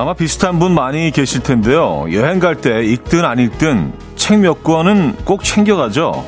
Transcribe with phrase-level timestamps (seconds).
[0.00, 2.06] 아마 비슷한 분 많이 계실 텐데요.
[2.10, 6.24] 여행 갈 때 읽든 안 읽든 책 몇 권은 꼭 챙겨가죠.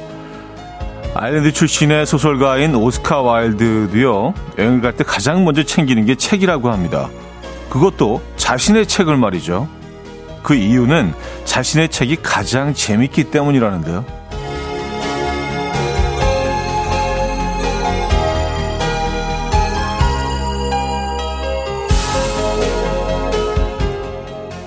[1.15, 4.35] 아일랜드 출신의 소설가인 오스카 와일드도요.
[4.59, 7.09] 여행을 갈 때 가장 먼저 챙기는 게 책이라고 합니다.
[7.71, 9.67] 그것도 자신의 책을 말이죠.
[10.43, 11.15] 그 이유는
[11.47, 14.05] 자신의 책이 가장 재밌기 때문이라는데요.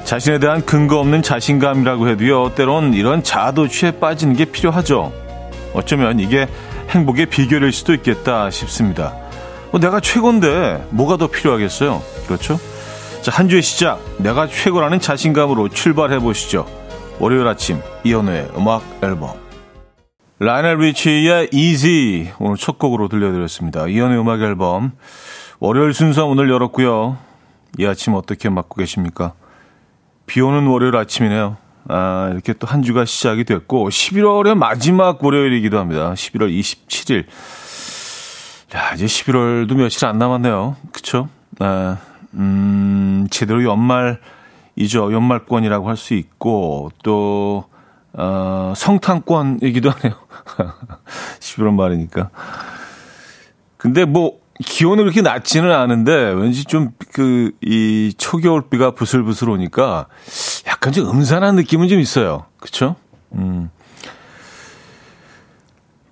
[0.05, 5.11] 자신에 대한 근거 없는 자신감이라고 해도요, 때론 이런 자아도취에 빠지는 게 필요하죠.
[5.73, 6.47] 어쩌면 이게
[6.89, 9.15] 행복의 비결일 수도 있겠다 싶습니다.
[9.71, 12.03] 뭐 내가 최고인데 뭐가 더 필요하겠어요?
[12.27, 12.59] 그렇죠?
[13.23, 13.99] 자, 한 주의 시작.
[14.19, 16.67] 내가 최고라는 자신감으로 출발해 보시죠.
[17.19, 19.31] 월요일 아침 이현우의 음악 앨범.
[20.37, 23.87] 라이넬 리치의 Easy 오늘 첫 곡으로 들려드렸습니다.
[23.87, 24.91] 이현우의 음악 앨범.
[25.59, 27.17] 월요일 순서 오늘 열었고요.
[27.79, 29.33] 이 아침 어떻게 맞고 계십니까?
[30.25, 31.57] 비 오는 월요일 아침이네요.
[31.87, 36.13] 아, 이렇게 또 한 주가 시작이 됐고, 11월의 마지막 월요일이기도 합니다.
[36.13, 37.25] 11월 27일.
[38.75, 40.75] 야, 이제 11월도 며칠 안 남았네요.
[40.91, 41.29] 그쵸?
[41.59, 41.97] 아,
[42.33, 45.13] 음, 제대로 연말이죠.
[45.13, 47.65] 연말권이라고 할 수 있고, 또,
[48.13, 50.15] 어, 성탄권이기도 하네요.
[51.39, 52.29] 11월 말이니까.
[53.77, 60.07] 근데 뭐, 기온은 그렇게 낮지는 않은데 왠지 좀 그 이 초겨울비가 부슬부슬 오니까
[60.67, 62.45] 약간 좀 음산한 느낌은 좀 있어요.
[62.59, 62.95] 그렇죠?
[63.33, 63.69] 음.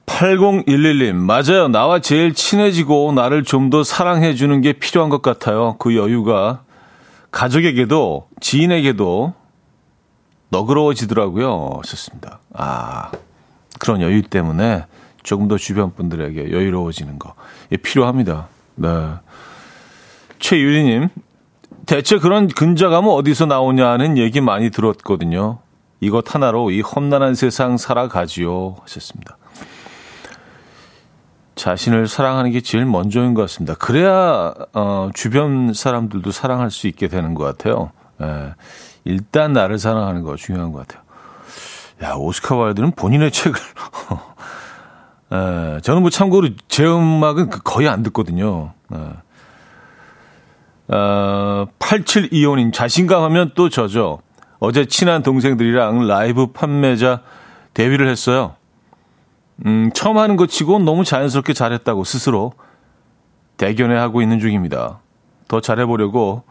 [0.05, 1.67] 8011님, 맞아요.
[1.69, 5.75] 나와 제일 친해지고 나를 좀 더 사랑해 주는 게 필요한 것 같아요.
[5.79, 6.61] 그 여유가
[7.31, 9.33] 가족에게도 지인에게도
[10.49, 11.81] 너그러워지더라고요.
[11.85, 12.39] 좋습니다.
[12.53, 13.11] 아,
[13.79, 14.85] 그런 여유 때문에
[15.23, 17.33] 조금 더 주변 분들에게 여유로워지는 거.
[17.71, 18.47] 예, 필요합니다.
[18.75, 18.89] 네.
[20.39, 21.09] 최유리님,
[21.85, 25.59] 대체 그런 근자감은 어디서 나오냐는 얘기 많이 들었거든요.
[26.01, 28.75] 이것 하나로 이 험난한 세상 살아가지요.
[28.81, 29.37] 하셨습니다.
[31.55, 33.75] 자신을 사랑하는 게 제일 먼저인 것 같습니다.
[33.75, 37.91] 그래야, 어, 주변 사람들도 사랑할 수 있게 되는 것 같아요.
[38.21, 38.53] 예,
[39.05, 41.03] 일단 나를 사랑하는 거 중요한 것 같아요.
[42.03, 43.59] 야, 오스카 와일드는 본인의 책을
[45.33, 48.73] 에, 저는 뭐 참고로 제 음악은 그 거의 안 듣거든요.
[48.93, 48.97] 에.
[50.89, 54.19] 어, 8725님, 자신감 하면 또 저죠.
[54.59, 57.21] 어제 친한 동생들이랑 라이브 판매자
[57.73, 58.55] 데뷔를 했어요.
[59.65, 62.53] 음, 처음 하는 것 치고 너무 자연스럽게 잘했다고 스스로
[63.57, 64.99] 대견해 하고 있는 중입니다.
[65.47, 66.43] 더 잘해보려고,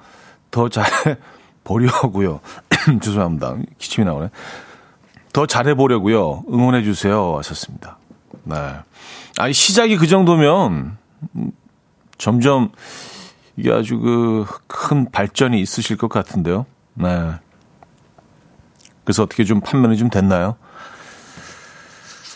[0.51, 2.41] 더 잘해보려고요.
[3.01, 3.57] 죄송합니다.
[3.79, 4.29] 기침이 나오네.
[5.33, 6.45] 더 잘해보려고요.
[6.53, 7.37] 응원해주세요.
[7.39, 7.99] 하셨습니다.
[8.45, 8.57] 네.
[9.39, 10.99] 아니, 시작이 그 정도면
[12.19, 12.71] 점점
[13.57, 14.45] 이게 아주 그
[14.93, 16.67] 큰 발전이 있으실 것 같은데요.
[16.95, 17.33] 네.
[19.05, 20.57] 그래서 어떻게 좀 판매는 좀 됐나요?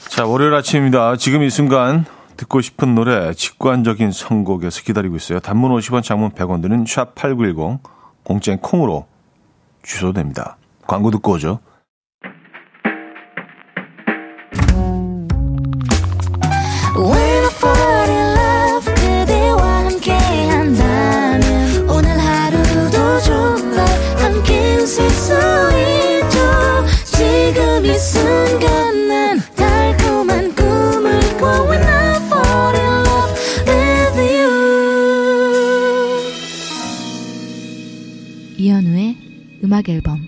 [0.08, 1.16] 자, 월요일 아침입니다.
[1.16, 2.06] 지금 이 순간
[2.36, 5.40] 듣고 싶은 노래 직관적인 선곡에서 기다리고 있어요.
[5.40, 7.80] 단문 50원, 장문 100원 드는 샵8910
[8.22, 9.06] 공짜인 콩으로
[9.82, 10.56] 주셔도 됩니다.
[10.86, 11.58] 광고 듣고 오죠.
[39.76, 40.18] 음악 앨범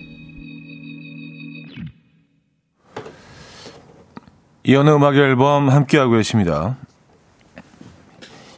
[4.63, 6.77] 이연의 음악 앨범 함께하고 계십니다.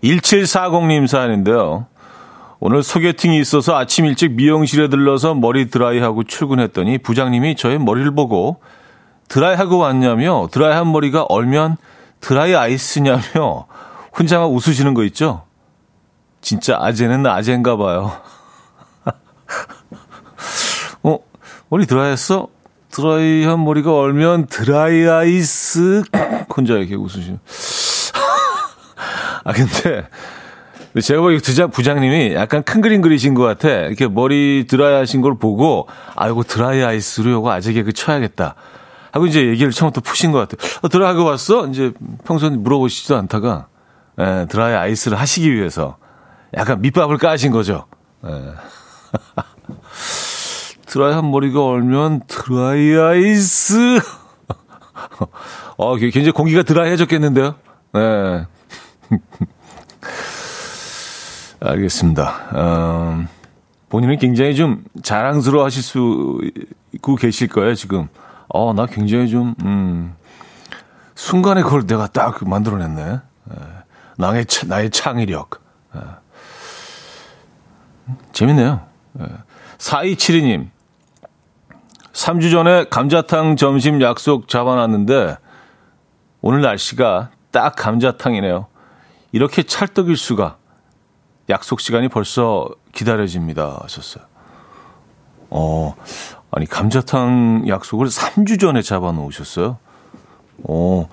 [0.03, 1.85] 1740님 사연인데요.
[2.59, 8.61] 오늘 소개팅이 있어서 아침 일찍 미용실에 들러서 머리 드라이하고 출근했더니 부장님이 저의 머리를 보고
[9.31, 11.77] 드라이하고 왔냐며 드라이한 머리가 얼면
[12.19, 13.65] 드라이 아이스냐며
[14.17, 15.43] 혼자 막 웃으시는 거 있죠?
[16.41, 18.11] 진짜 아재는 아재인가 봐요.
[21.69, 22.49] 머리 드라이했어?
[22.91, 26.03] 드라이한 머리가 얼면 드라이 아이스
[26.53, 27.39] 혼자 이렇게 웃으시는.
[29.45, 30.09] 아 근데
[31.01, 33.69] 제가 보기 부장 부장님이 약간 큰 그림 그리신 것 같아.
[33.69, 35.87] 이렇게 머리 드라이 하신 걸 보고
[36.17, 38.55] 아 이거 드라이 아이스로 이거 아재 개그 쳐야겠다.
[39.11, 40.69] 하고 이제 얘기를 처음부터 푸신 것 같아요.
[40.81, 41.67] 어, 드라이하고 왔어?
[41.67, 41.91] 이제
[42.25, 43.67] 평소에 물어보시지도 않다가
[44.19, 45.97] 에, 드라이 아이스를 하시기 위해서
[46.55, 47.85] 약간 밑밥을 까신 거죠.
[48.25, 48.29] 에.
[50.85, 53.99] 드라이 한 머리가 얼면 드라이 아이스.
[55.77, 57.55] 어, 굉장히 공기가 드라이해졌겠는데요?
[57.93, 58.45] 네.
[61.61, 62.49] 알겠습니다.
[62.55, 63.27] 음,
[63.89, 66.39] 본인은 굉장히 좀 자랑스러워 하실 수
[66.93, 68.07] 있고 계실 거예요, 지금.
[68.53, 70.15] 어, 나 굉장히 좀, 음,
[71.15, 73.01] 순간에 그걸 내가 딱 만들어냈네.
[73.03, 73.55] 예.
[74.17, 75.61] 나의, 나의 창의력.
[75.95, 75.99] 예.
[78.33, 78.81] 재밌네요.
[79.19, 79.25] 예.
[79.77, 80.69] 4272님.
[82.13, 85.37] 3주 전에 감자탕 점심 약속 잡아놨는데
[86.41, 88.67] 오늘 날씨가 딱 감자탕이네요.
[89.31, 90.57] 이렇게 찰떡일 수가.
[91.49, 93.79] 약속 시간이 벌써 기다려집니다.
[93.83, 94.25] 하셨어요.
[95.49, 95.95] 어,
[96.51, 99.77] 아니, 감자탕 약속을 3주 전에 잡아놓으셨어요?
[100.63, 101.09] 어,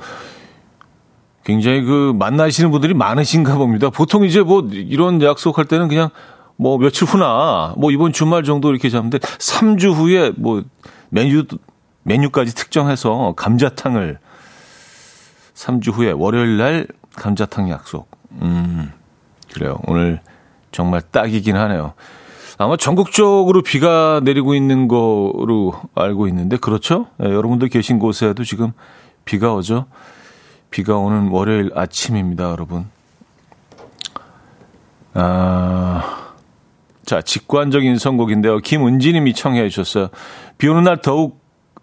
[1.44, 3.88] 굉장히 그 만나시는 분들이 많으신가 봅니다.
[3.88, 6.10] 보통 이제 뭐 이런 약속할 때는 그냥
[6.56, 10.62] 뭐 며칠 후나 뭐 이번 주말 정도 이렇게 잡는데 3주 후에 뭐
[11.08, 11.44] 메뉴
[12.02, 14.18] 메뉴까지 특정해서 감자탕을
[15.54, 18.10] 3주 후에 월요일 날 감자탕 약속.
[18.42, 18.92] 음.
[19.54, 19.78] 그래요.
[19.86, 20.20] 오늘
[20.72, 21.94] 정말 딱이긴 하네요.
[22.60, 27.06] 아마 전국적으로 비가 내리고 있는 거로 알고 있는데 그렇죠?
[27.18, 28.72] 네, 여러분들 계신 곳에도 지금
[29.24, 29.86] 비가 오죠.
[30.70, 32.86] 비가 오는 월요일 아침입니다, 여러분.
[35.14, 36.32] 아,
[37.06, 38.58] 자, 직관적인 선곡인데요.
[38.58, 40.08] 김은지님이 청해 주셨어요.
[40.58, 41.40] 비 오는 날 더욱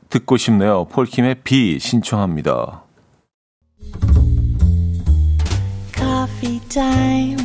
[0.10, 0.86] 듣고 싶네요.
[0.86, 2.84] 폴킴의 비 신청합니다.
[5.94, 7.45] Coffee.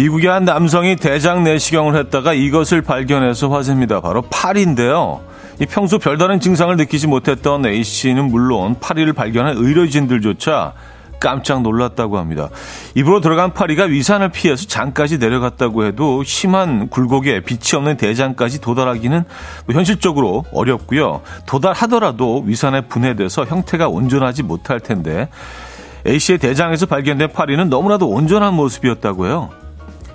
[0.00, 4.00] 미국의 한 남성이 대장 내시경을 했다가 이것을 발견해서 화제입니다.
[4.00, 5.20] 바로 파리인데요.
[5.60, 10.72] 이 평소 별다른 증상을 느끼지 못했던 A씨는 물론 파리를 발견한 의료진들조차
[11.20, 12.48] 깜짝 놀랐다고 합니다.
[12.94, 19.24] 입으로 들어간 파리가 위산을 피해서 장까지 내려갔다고 해도 심한 굴곡에 빛이 없는 대장까지 도달하기는
[19.66, 21.20] 뭐 현실적으로 어렵고요.
[21.44, 25.28] 도달하더라도 위산에 분해돼서 형태가 온전하지 못할 텐데
[26.06, 29.59] A씨의 대장에서 발견된 파리는 너무나도 온전한 모습이었다고 해요.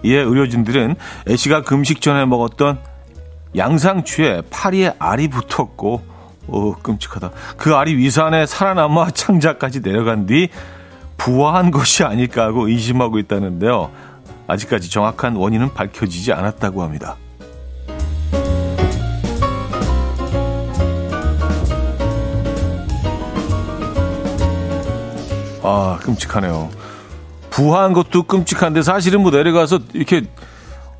[0.06, 0.96] 이에 의료진들은
[1.28, 2.80] A씨가 금식 전에 먹었던
[3.58, 6.02] 양상추에 파리에 알이 붙었고
[6.48, 7.32] 오 끔찍하다.
[7.58, 10.50] 그 알이 위산에 살아남아 창자까지 내려간 뒤
[11.18, 13.90] 부화한 것이 아닐까 하고 의심하고 있다는데요.
[14.48, 17.18] 아직까지 정확한 원인은 밝혀지지 않았다고 합니다.
[25.64, 26.70] 아, 끔찍하네요.
[27.56, 30.24] 부화한 것도 끔찍한데 사실은 뭐 내려가서 이렇게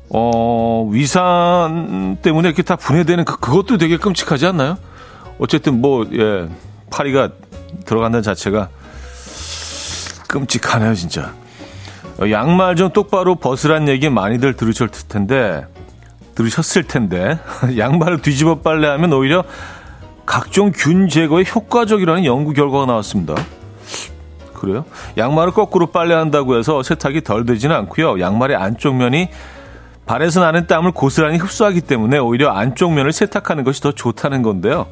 [0.08, 4.78] 어 위산 때문에 이렇게 다 분해되는 그, 그것도 되게 끔찍하지 않나요?
[5.38, 6.48] 어쨌든 뭐 예
[6.90, 7.30] 파리가
[7.84, 8.70] 들어간다는 자체가
[10.28, 11.34] 끔찍하네요 진짜.
[12.18, 15.66] 어, 양말 좀 똑바로 벗으란 얘기 많이들 들으셨을 텐데
[16.34, 17.38] 들으셨을 텐데
[17.76, 19.44] 양말을 뒤집어 빨래하면 오히려
[20.24, 23.34] 각종 균 제거에 효과적이라는 연구 결과가 나왔습니다.
[24.56, 24.84] 그래요?
[25.16, 28.20] 양말을 거꾸로 빨래한다고 해서 세탁이 덜 되지는 않고요.
[28.20, 29.28] 양말의 안쪽 면이
[30.06, 34.86] 발에서 나는 땀을 고스란히 흡수하기 때문에 오히려 안쪽 면을 세탁하는 것이 더 좋다는 건데요.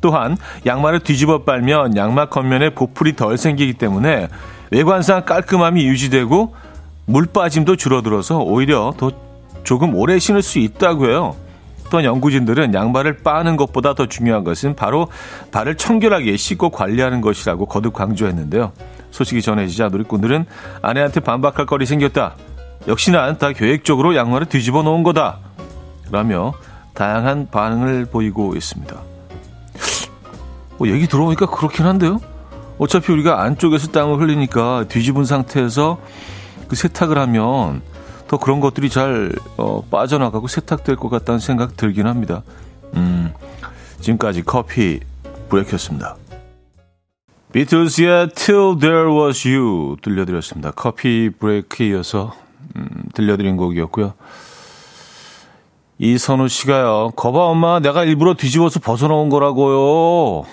[0.00, 4.28] 또한 양말을 뒤집어 빨면 양말 겉면에 보풀이 덜 생기기 때문에
[4.70, 6.54] 외관상 깔끔함이 유지되고
[7.06, 9.10] 물 빠짐도 줄어들어서 오히려 더
[9.62, 11.36] 조금 오래 신을 수 있다고 해요.
[11.94, 15.06] 또한 연구진들은 양발을 빠는 것보다 더 중요한 것은 바로
[15.52, 18.72] 발을 청결하게 씻고 관리하는 것이라고 거듭 강조했는데요.
[19.12, 20.44] 소식이 전해지자 누리꾼들은
[20.82, 22.34] 아내한테 반박할 거리 생겼다.
[22.88, 25.38] 역시나 다 계획적으로 양말을 뒤집어 놓은 거다.
[26.10, 26.52] 라며
[26.94, 28.96] 다양한 반응을 보이고 있습니다.
[30.78, 32.18] 뭐 얘기 들어보니까 그렇긴 한데요.
[32.78, 36.00] 어차피 우리가 안쪽에서 땀을 흘리니까 뒤집은 상태에서
[36.66, 37.82] 그 세탁을 하면
[38.28, 42.42] 더 그런 것들이 잘 어, 빠져나가고 세탁될 것 같다는 생각 들긴 합니다.
[42.94, 43.32] 음,
[44.00, 45.00] 지금까지 커피
[45.48, 46.16] 브레이크였습니다.
[47.52, 50.72] 비틀즈의 Till There Was You 들려드렸습니다.
[50.72, 52.34] 커피 브레이크 이어서
[52.76, 54.14] 음, 들려드린 곡이었고요.
[55.98, 57.12] 이선우 씨가요.
[57.14, 60.42] 거봐 엄마 내가 일부러 뒤집어서 벗어놓은 거라고요.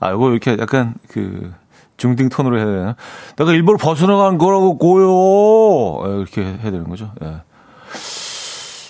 [0.00, 1.52] 아 이거 이렇게 약간 그
[2.00, 2.96] 중딩 톤으로 해야 되나?
[3.36, 6.08] 내가 일부러 벗어나간 거라고 고요.
[6.08, 7.12] 예, 이렇게 해야 되는 거죠.
[7.22, 7.42] 예.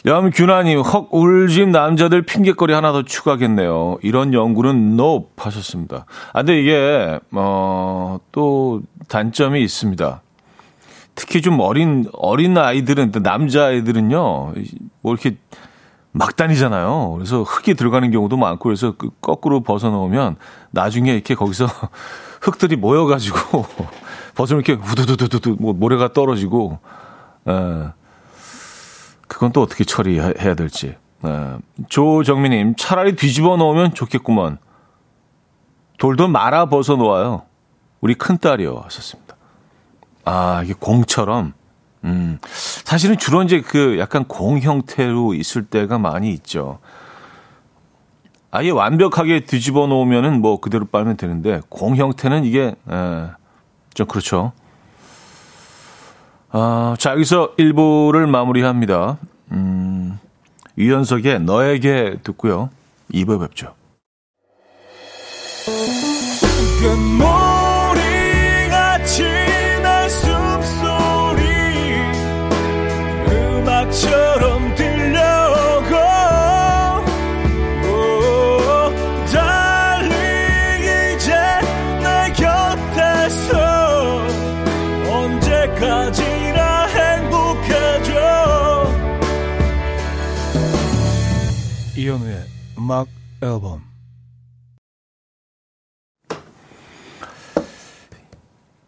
[0.07, 3.99] 염균아님, 헉, 울집 남자들 핑계거리 하나 더 추가하겠네요.
[4.03, 6.07] 이런 연구는 nope 하셨습니다.
[6.33, 10.23] 아, 근데 이게, 어, 또 단점이 있습니다.
[11.17, 14.55] 특히 좀 어린, 어린 아이들은, 남자아이들은요,
[15.03, 15.37] 뭐 이렇게
[16.13, 17.13] 막 다니잖아요.
[17.17, 20.37] 그래서 흙이 들어가는 경우도 많고, 그래서 그 거꾸로 벗어 놓으면
[20.71, 21.67] 나중에 이렇게 거기서
[22.41, 23.67] 흙들이 모여가지고,
[24.35, 26.79] 벗어 이렇게 후두두두두 뭐 모래가 떨어지고,
[27.47, 27.53] 에,
[29.29, 30.97] 그건 또 어떻게 처리해야 될지.
[31.25, 31.57] 에,
[31.89, 34.59] 조정민님, 차라리 뒤집어 놓으면 좋겠구먼.
[35.99, 37.43] 돌도 말아 벗어 놓아요.
[38.01, 38.81] 우리 큰 딸이요.
[38.85, 39.37] 하셨습니다.
[40.25, 41.53] 아, 이게 공처럼.
[42.05, 46.79] 음, 사실은 주로 이제 그 약간 공 형태로 있을 때가 많이 있죠.
[48.53, 53.27] 아예 완벽하게 뒤집어 놓으면은 뭐 그대로 빨면 되는데 공 형태는 이게 에,
[53.95, 54.53] 좀 그렇죠.
[56.51, 59.19] 아, 자 여기서 1부를 마무리합니다.
[59.53, 60.19] 음,
[60.77, 62.71] 유연석의 너에게 듣고요.
[63.13, 63.75] 2부 뵙죠.
[92.91, 93.07] 음악
[93.41, 93.85] 앨범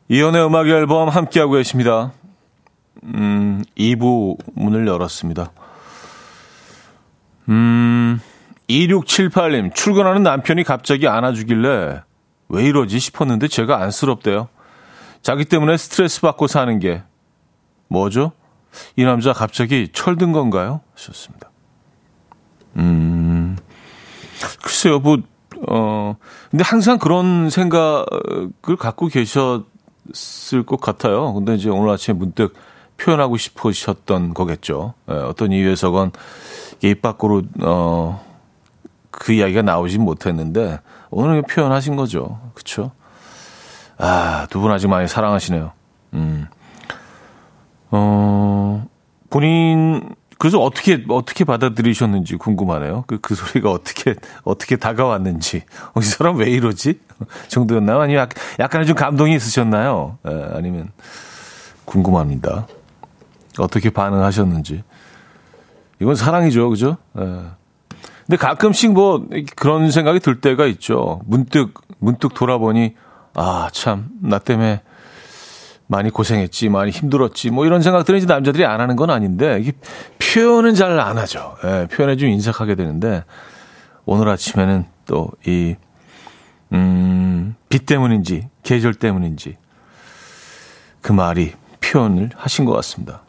[0.08, 2.12] 이연의 음악 앨범 함께하고 계십니다.
[3.04, 5.52] 음, 2부 문을 열었습니다.
[7.48, 8.18] 음,
[8.68, 12.02] 2678님, 출근하는 남편이 갑자기 안아주길래
[12.48, 14.48] 왜 이러지 싶었는데 제가 안쓰럽대요.
[15.22, 17.04] 자기 때문에 스트레스 받고 사는 게
[17.86, 18.32] 뭐죠?
[18.96, 20.80] 이 남자 갑자기 철든 건가요?
[20.94, 21.52] 하셨습니다.
[22.78, 23.22] 음,
[24.62, 25.18] 글쎄요, 뭐,
[25.68, 26.16] 어,
[26.50, 29.64] 근데 항상 그런 생각을 갖고 계셨,
[30.10, 31.32] 있을 것 같아요.
[31.32, 32.54] 근데 이제 오늘 아침에 문득
[32.96, 34.94] 표현하고 싶으셨던 거겠죠.
[35.08, 36.10] 예, 어떤 이유에서건
[36.82, 38.24] 입 밖으로 어,
[39.12, 40.80] 그 이야기가 나오진 못했는데
[41.10, 42.40] 오늘 표현하신 거죠.
[42.54, 42.90] 그렇죠?
[43.96, 45.70] 아, 두 분 아직 많이 사랑하시네요.
[46.14, 46.46] 음.
[47.92, 48.84] 어,
[49.30, 53.04] 본인 그래서 어떻게 어떻게 받아들이셨는지 궁금하네요.
[53.06, 55.62] 그, 그 소리가 어떻게 어떻게 다가왔는지.
[55.94, 56.98] 어, 이 사람 왜 이러지?
[57.46, 58.00] 정도였나요?
[58.00, 60.18] 아니면 약간의 좀 감동이 있으셨나요?
[60.26, 60.90] 에, 아니면
[61.84, 62.66] 궁금합니다.
[63.58, 64.82] 어떻게 반응하셨는지.
[66.00, 66.96] 이건 사랑이죠, 그죠?
[67.16, 67.22] 에.
[68.26, 71.20] 근데 가끔씩 뭐 그런 생각이 들 때가 있죠.
[71.24, 72.96] 문득 문득 돌아보니
[73.34, 74.82] 아 참 나 때문에
[75.92, 79.72] 많이 고생했지, 많이 힘들었지, 뭐 이런 생각들은 이제 남자들이 안 하는 건 아닌데, 이게
[80.18, 81.54] 표현은 잘 안 하죠.
[81.64, 83.24] 예, 표현에 좀 인색하게 되는데,
[84.06, 85.76] 오늘 아침에는 또 이,
[86.72, 89.58] 음, 비 때문인지, 계절 때문인지,
[91.02, 93.20] 그 말이 표현을 하신 것 같습니다.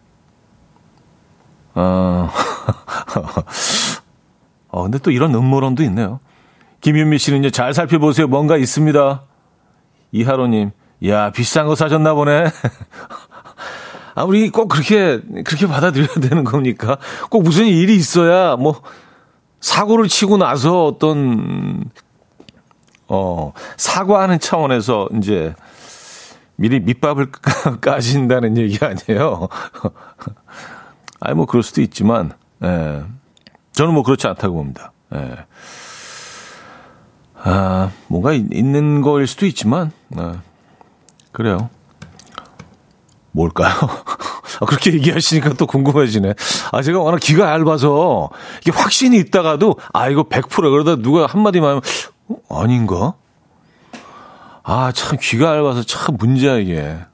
[1.76, 2.30] 어,
[4.70, 6.22] 어, 근데 또 이런 음모론도 있네요.
[6.80, 8.28] 김윤미 씨는 이제 잘 살펴보세요.
[8.28, 9.22] 뭔가 있습니다.
[10.14, 10.72] 이하로님,
[11.06, 12.46] 야, 비싼 거 사셨나 보네.
[14.16, 16.98] 아, 우리 꼭 그렇게, 그렇게 받아들여야 되는 겁니까?
[17.30, 18.82] 꼭 무슨 일이 있어야, 뭐,
[19.60, 21.84] 사고를 치고 나서 어떤,
[23.08, 25.56] 어, 사과하는 차원에서 이제
[26.56, 27.32] 미리 밑밥을
[27.82, 29.50] 까신다는 얘기 아니에요.
[31.20, 32.32] 아니, 뭐, 그럴 수도 있지만,
[32.64, 33.04] 예.
[33.74, 34.94] 저는 뭐 그렇지 않다고 봅니다.
[35.16, 35.38] 예.
[37.36, 40.53] 아, 뭔가 있는 거일 수도 있지만, 예.
[41.34, 41.70] 그래요.
[43.32, 43.74] 뭘까요?
[44.62, 46.36] 아, 그렇게 얘기하시니까 또 궁금해지네.
[46.72, 48.30] 아, 제가 워낙 귀가 얇아서
[48.62, 51.82] 이게 확신이 있다가도 아, 이거 100% 그러다 누가 한마디만 하면
[52.30, 53.16] 어, 아닌가?
[54.64, 56.78] 아, 참 귀가 얇아서 참 문제야, 이게.
[56.78, 57.06] 에,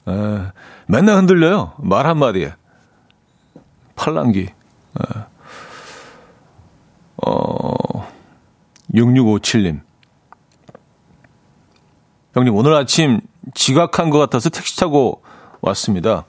[0.88, 1.74] 맨날 흔들려요.
[1.80, 2.54] 말 한마디에.
[3.96, 4.42] 팔랑귀.
[4.42, 4.50] 에.
[7.26, 8.08] 어,
[8.94, 9.82] 6657님.
[12.36, 13.22] 형님, 오늘 아침
[13.54, 15.22] 지각한 것 같아서 택시 타고
[15.62, 16.26] 왔습니다.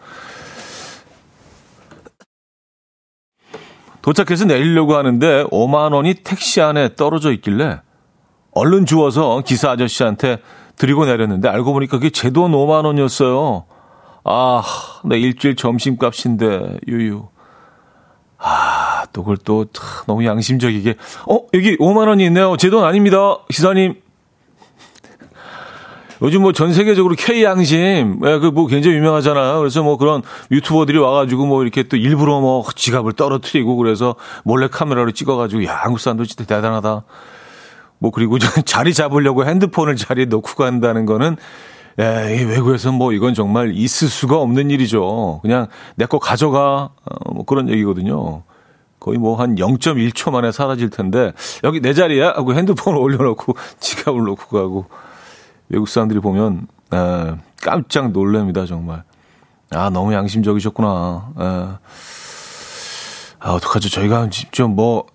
[4.02, 7.80] 도착해서 내리려고 하는데 5만 원이 택시 안에 떨어져 있길래
[8.52, 10.38] 얼른 주워서 기사 아저씨한테
[10.76, 13.64] 드리고 내렸는데 알고 보니까 그게 제 돈 5만 원이었어요.
[14.24, 14.62] 아,
[15.04, 17.28] 내 일주일 점심값인데 유유.
[18.38, 19.66] 아, 또 그걸 또
[20.06, 20.94] 너무 양심적이게
[21.28, 22.56] 어, 여기 5만 원이 있네요.
[22.56, 23.36] 제 돈 아닙니다.
[23.50, 24.00] 기사님.
[26.22, 29.58] 요즘 뭐 전 세계적으로 K 양심, 예, 그뭐 굉장히 유명하잖아요.
[29.58, 35.12] 그래서 뭐 그런 유튜버들이 와가지고 뭐 이렇게 또 일부러 뭐 지갑을 떨어뜨리고 그래서 몰래 카메라로
[35.12, 37.02] 찍어가지고 야, 한국 사람도 진짜 대단하다.
[37.98, 41.36] 뭐 그리고 자리 잡으려고 핸드폰을 자리에 놓고 간다는 거는
[41.98, 45.40] 예, 외국에서 뭐 이건 정말 있을 수가 없는 일이죠.
[45.42, 48.42] 그냥 내 거 가져가 어, 뭐 그런 얘기거든요.
[49.00, 51.32] 거의 뭐 한 0.1초 만에 사라질 텐데
[51.64, 54.84] 여기 내 자리야 하고 핸드폰을 올려놓고 지갑을 놓고 가고
[55.70, 59.04] 외국 사람들이 보면 에, 깜짝 놀랍니다 정말.
[59.70, 61.32] 아 너무 양심적이셨구나.
[61.38, 61.44] 에.
[63.42, 65.06] 아 어떡하죠 저희가 좀뭐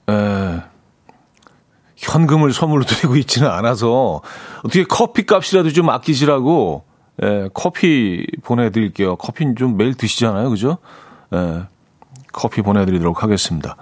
[1.95, 4.21] 현금을 선물로 드리고 있지는 않아서
[4.59, 6.85] 어떻게 커피 값이라도 좀 아끼시라고
[7.21, 9.15] 에, 커피 보내드릴게요.
[9.15, 10.77] 커피는 좀 매일 드시잖아요, 그죠?
[11.33, 11.63] 에,
[12.33, 13.77] 커피 보내드리도록 하겠습니다.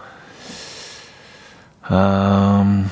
[1.92, 2.90] 음,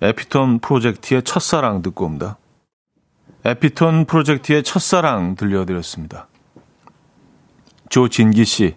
[0.00, 2.38] 에피톤 프로젝트의 첫사랑 듣고 옵니다.
[3.44, 6.28] 에피톤 프로젝트의 첫사랑 들려드렸습니다.
[7.88, 8.76] 조진기 씨.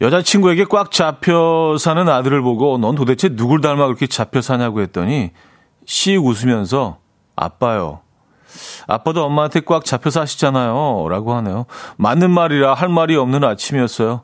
[0.00, 5.30] 여자친구에게 꽉 잡혀 사는 아들을 보고 넌 도대체 누굴 닮아 그렇게 잡혀 사냐고 했더니
[5.84, 6.98] 씩 웃으면서
[7.36, 8.00] 아빠요.
[8.86, 11.06] 아빠도 엄마한테 꽉 잡혀 사시잖아요.
[11.08, 11.66] 라고 하네요.
[11.96, 14.22] 맞는 말이라 할 말이 없는 아침이었어요.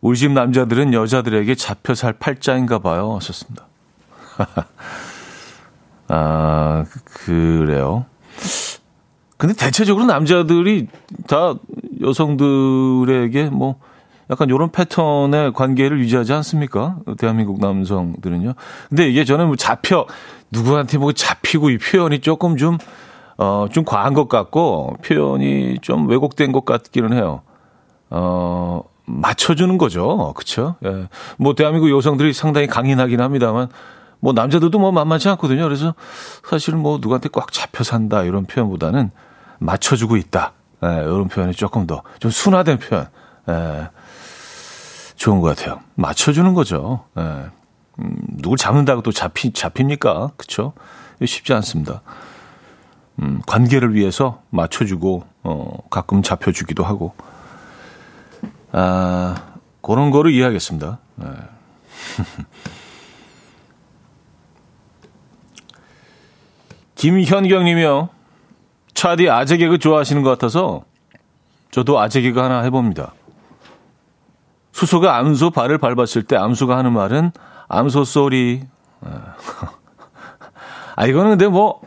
[0.00, 3.14] 우리 집 남자들은 여자들에게 잡혀 살 팔자인가 봐요.
[3.16, 3.66] 하셨습니다.
[6.08, 8.06] 아, 그래요.
[9.36, 10.86] 근데 대체적으로 남자들이
[11.26, 11.54] 다
[12.00, 13.76] 여성들에게 뭐
[14.30, 16.96] 약간 이런 패턴의 관계를 유지하지 않습니까?
[17.18, 18.54] 대한민국 남성들은요.
[18.88, 20.06] 근데 이게 저는 뭐 잡혀
[20.50, 22.78] 누구한테 뭐 잡히고 이 표현이 조금 좀
[23.38, 27.42] 어, 좀 과한 것 같고 표현이 좀 왜곡된 것 같기는 해요.
[28.10, 30.32] 어, 맞춰주는 거죠.
[30.34, 30.76] 그쵸?
[30.84, 31.08] 예.
[31.36, 33.68] 뭐 대한민국 여성들이 상당히 강인하긴 합니다만
[34.20, 35.62] 뭐 남자들도 뭐 만만치 않거든요.
[35.64, 35.94] 그래서
[36.48, 39.10] 사실은 뭐 누구한테 꽉 잡혀 산다 이런 표현보다는
[39.58, 40.52] 맞춰주고 있다.
[40.84, 43.08] 예, 이런 표현이 조금 더 좀 순화된 표현.
[43.48, 43.88] 예,
[45.16, 45.80] 좋은 것 같아요.
[45.94, 47.04] 맞춰주는 거죠.
[47.18, 47.22] 예.
[48.00, 50.32] 음, 누굴 잡는다고 또 잡히, 잡힙니까?
[50.36, 50.72] 그쵸?
[51.24, 52.02] 쉽지 않습니다.
[53.22, 57.14] 음, 관계를 위해서 맞춰주고, 어, 가끔 잡혀주기도 하고,
[58.72, 59.34] 아,
[59.80, 60.98] 그런 거를 이해하겠습니다.
[61.14, 61.26] 네.
[66.96, 68.08] 김현경 님이요.
[68.94, 70.82] 차디 아재 개그 좋아하시는 것 같아서
[71.70, 73.12] 저도 아재 개그 하나 해봅니다.
[74.72, 77.32] 수소가 암소 발을 밟았을 때 암소가 하는 말은
[77.68, 78.62] 암소 sorry.
[80.96, 81.80] 아, 이거는 근데 뭐,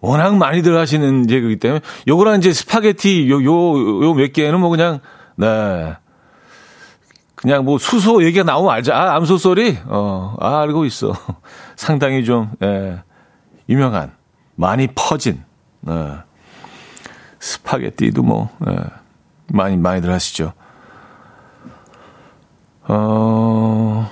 [0.00, 5.00] 워낙 많이들 하시는 그기 때문에 요거랑 이제 스파게티 요 요 요 몇 개는 뭐 그냥
[5.36, 5.94] 네.
[7.36, 8.94] 그냥 뭐 수소 얘기가 나오면 알자.
[8.96, 9.78] 아, 암소 소리?
[9.86, 11.12] 어, 아, 알고 있어.
[11.76, 13.02] 상당히 좀, 예,
[13.70, 14.12] 유명한,
[14.56, 15.42] 많이 퍼진,
[15.88, 16.18] 예.
[17.38, 18.76] 스파게티도 뭐, 예,
[19.46, 20.52] 많이, 많이들 하시죠.
[22.82, 24.10] 어,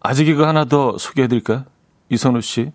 [0.00, 1.64] 아직 이거 하나 더 소개해 드릴까요?
[2.08, 2.72] 이선우 씨.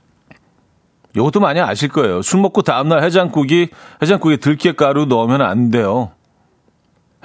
[1.15, 2.21] 이것도 많이 아실 거예요.
[2.21, 3.69] 술 먹고 다음날 해장국이,
[4.01, 6.11] 해장국에 들깨가루 넣으면 안 돼요.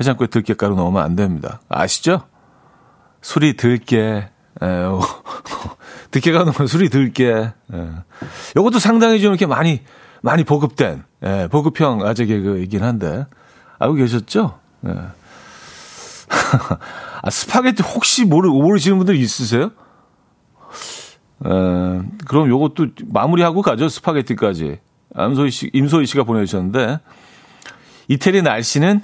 [0.00, 1.60] 해장국에 들깨가루 넣으면 안 됩니다.
[1.68, 2.22] 아시죠?
[3.20, 4.30] 술이 들깨.
[4.62, 5.00] 에요.
[6.10, 7.28] 들깨가 넣으면 술이 들깨.
[7.28, 7.52] 에.
[8.56, 9.82] 이것도 상당히 좀 이렇게 많이,
[10.22, 13.26] 많이 보급된, 예, 보급형 아재 개그이긴 한데.
[13.78, 14.58] 알고 계셨죠?
[14.86, 14.90] 예.
[17.22, 19.70] 아, 스파게티 혹시 모르, 모르시는 분들 있으세요?
[21.44, 21.48] 에,
[22.26, 23.88] 그럼 요것도 마무리하고 가죠.
[23.88, 24.78] 스파게티까지.
[25.18, 27.00] 임소희 씨, 임소희 씨가 보내주셨는데.
[28.08, 29.02] 이태리 날씨는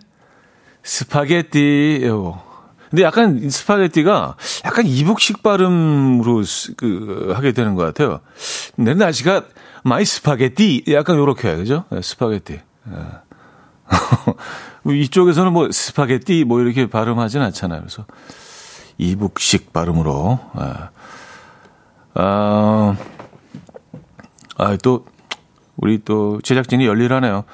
[0.83, 2.43] 스파게티, 요.
[2.97, 6.43] 근데 약간 스파게티가 약간 이북식 발음으로
[6.79, 8.21] 그, 하게 되는 것 같아요.
[8.77, 9.43] 내 날씨가
[9.85, 10.85] 마이 스파게티.
[10.89, 11.85] 약간 요렇게, 그죠?
[11.91, 12.59] 네, 스파게티.
[12.85, 12.97] 네.
[14.95, 17.81] 이쪽에서는 뭐 스파게티 뭐 이렇게 발음하진 않잖아요.
[17.81, 18.07] 그래서
[18.97, 20.39] 이북식 발음으로.
[20.59, 20.65] 네.
[22.15, 22.97] 아,
[24.57, 25.05] 아, 또,
[25.77, 27.45] 우리 또 제작진이 열일하네요.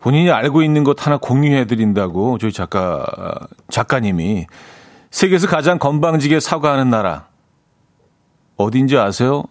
[0.00, 3.06] 본인이 알고 있는 것 하나 공유해드린다고 저희 작가,
[3.68, 4.46] 작가님이
[5.10, 7.26] 세계에서 가장 건방지게 사과하는 나라.
[8.56, 9.44] 어딘지 아세요?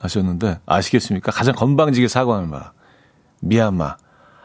[0.00, 1.30] 하셨는데, 아시겠습니까?
[1.32, 2.72] 가장 건방지게 사과하는 나라.
[3.40, 3.96] 미얀마.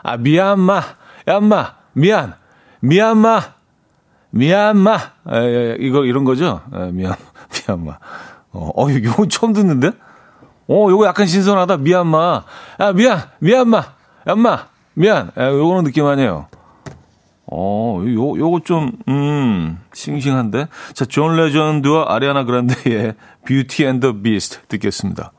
[0.03, 0.81] 아, 미얀마.
[1.27, 1.75] 얀마.
[1.93, 2.33] 미안.
[2.81, 3.41] 미얀마.
[4.31, 4.95] 미얀마.
[5.31, 6.61] 에, 이거, 이런 거죠?
[6.73, 7.15] 에, 미얀,
[7.67, 7.97] 미얀마.
[8.51, 9.91] 어, 어, 이거 처음 듣는데?
[10.67, 11.77] 어, 요거 약간 신선하다.
[11.77, 12.43] 미얀마.
[12.77, 13.83] 아, 미안, 미얀마.
[14.27, 14.67] 얀마.
[14.95, 15.31] 미안.
[15.35, 16.47] 아, 요거는 느낌 아니에요.
[17.51, 20.67] 어, 요, 요거 좀, 음, 싱싱한데?
[20.93, 23.15] 자, 존 레전드와 아리아나 그란데의
[23.47, 25.31] Beauty and the Beast 듣겠습니다.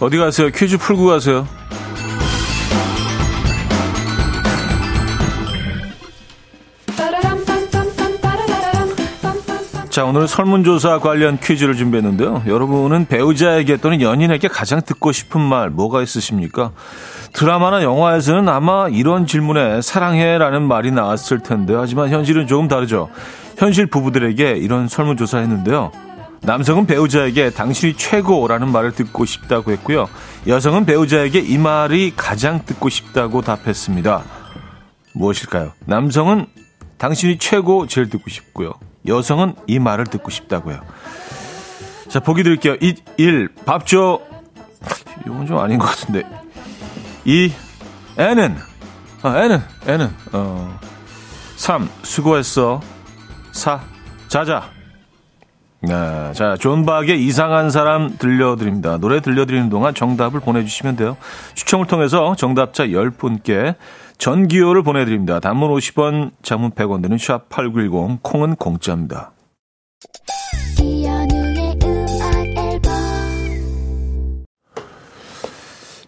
[0.00, 0.48] 어디 가세요?
[0.48, 1.46] 퀴즈 풀고 가세요.
[9.90, 12.44] 자, 오늘 설문조사 관련 퀴즈를 준비했는데요.
[12.46, 16.70] 여러분은 배우자에게 또는 연인에게 가장 듣고 싶은 말 뭐가 있으십니까?
[17.32, 23.08] 드라마나 영화에서는 아마 이런 질문에 사랑해라는 말이 나왔을 텐데 하지만 현실은 조금 다르죠.
[23.58, 25.90] 현실 부부들에게 이런 설문조사 했는데요.
[26.42, 30.08] 남성은 배우자에게 당신이 최고라는 말을 듣고 싶다고 했고요.
[30.46, 34.22] 여성은 배우자에게 이 말이 가장 듣고 싶다고 답했습니다.
[35.14, 35.72] 무엇일까요?
[35.86, 36.46] 남성은
[36.96, 38.72] 당신이 최고 제일 듣고 싶고요.
[39.06, 40.80] 여성은 이 말을 듣고 싶다고요.
[42.08, 42.76] 자, 보기 드릴게요.
[42.80, 44.20] 1, 1밥 줘.
[45.26, 46.24] 이건 좀 아닌 것 같은데.
[47.24, 47.52] 2,
[48.18, 48.56] 애는.
[49.22, 50.10] 아, 애는, 애는.
[50.32, 50.78] 어.
[51.56, 52.80] 3, 수고했어.
[53.52, 53.80] 4,
[54.28, 54.70] 자자.
[55.82, 58.98] 네, 자, 존 박의 이상한 사람 들려드립니다.
[58.98, 61.16] 노래 들려드리는 동안 정답을 보내주시면 돼요.
[61.54, 63.76] 추첨을 통해서 정답자 10분께
[64.20, 65.40] 전기요를 보내드립니다.
[65.40, 69.32] 단문 50원, 장문 100원 드는 샵8910, 콩은 공짜입니다.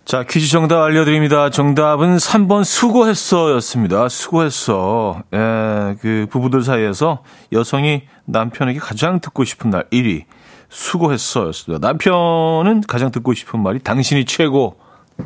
[0.05, 1.49] 자, 퀴즈 정답 알려드립니다.
[1.49, 4.11] 정답은 3번 수고했어 였습니다.
[4.11, 5.23] 수고했어.
[5.33, 7.23] 예, 그 부부들 사이에서
[7.53, 10.25] 여성이 남편에게 가장 듣고 싶은 날 1위.
[10.69, 11.87] 수고했어 였습니다.
[11.87, 14.77] 남편은 가장 듣고 싶은 말이 당신이 최고.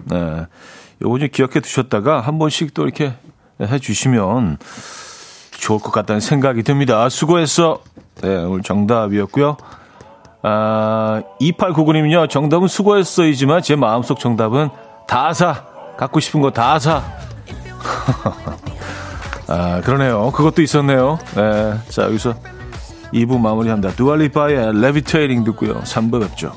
[0.05, 0.47] 네.
[1.03, 3.15] 요거 좀 기억해 두셨다가 한 번씩 또 이렇게
[3.61, 4.59] 해 주시면
[5.51, 7.09] 좋을 것 같다는 생각이 듭니다.
[7.09, 7.81] 수고했어.
[8.23, 9.57] 네, 오늘 정답이었고요.
[10.43, 14.69] 아, 2899님은요, 정답은 수고했어이지만 제 마음속 정답은
[15.09, 15.65] 다 사.
[15.97, 17.03] 갖고 싶은 거 다 사.
[19.49, 20.31] 아, 그러네요.
[20.33, 21.19] 그것도 있었네요.
[21.35, 21.75] 네.
[21.89, 22.35] 자, 여기서
[23.15, 23.95] 2부 마무리합니다.
[23.95, 25.81] 두알리파의 레비테이링 듣고요.
[25.83, 26.53] 3부 뵙죠.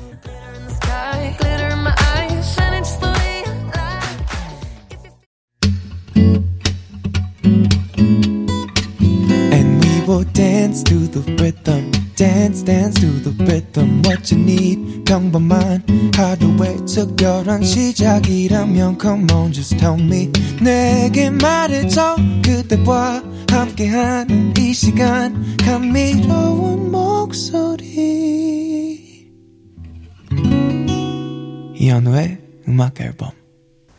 [12.70, 15.04] Dance to the rhythm what you need.
[15.04, 15.82] 평범한
[16.16, 20.32] 하루의 특별한 시작이라면 come on just tell me.
[20.62, 22.16] 내게 말해줘.
[22.46, 25.58] 그대와 함께한 이 시간.
[25.58, 27.88] 감미로운 목소리.
[31.76, 33.32] 이현우의 음악 앨범.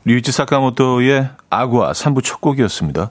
[0.05, 3.11] 류이치 사카모토의 아구아 3부 첫 곡이었습니다.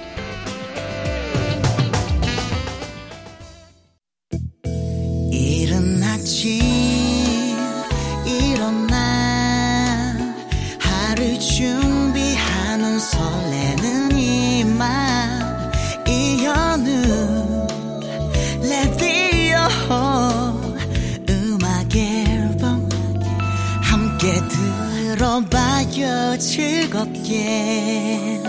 [26.51, 28.41] 즐겁게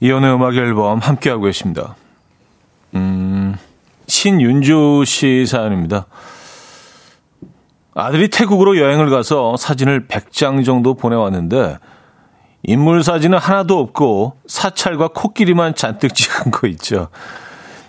[0.00, 1.94] 이연의 음악 앨범 함께하고 계십니다.
[2.94, 3.54] 음,
[4.06, 6.06] 신윤주 씨 사연입니다.
[7.96, 11.78] 아들이 태국으로 여행을 가서 사진을 100장 정도 보내왔는데
[12.62, 17.08] 인물 사진은 하나도 없고 사찰과 코끼리만 잔뜩 찍은 거 있죠.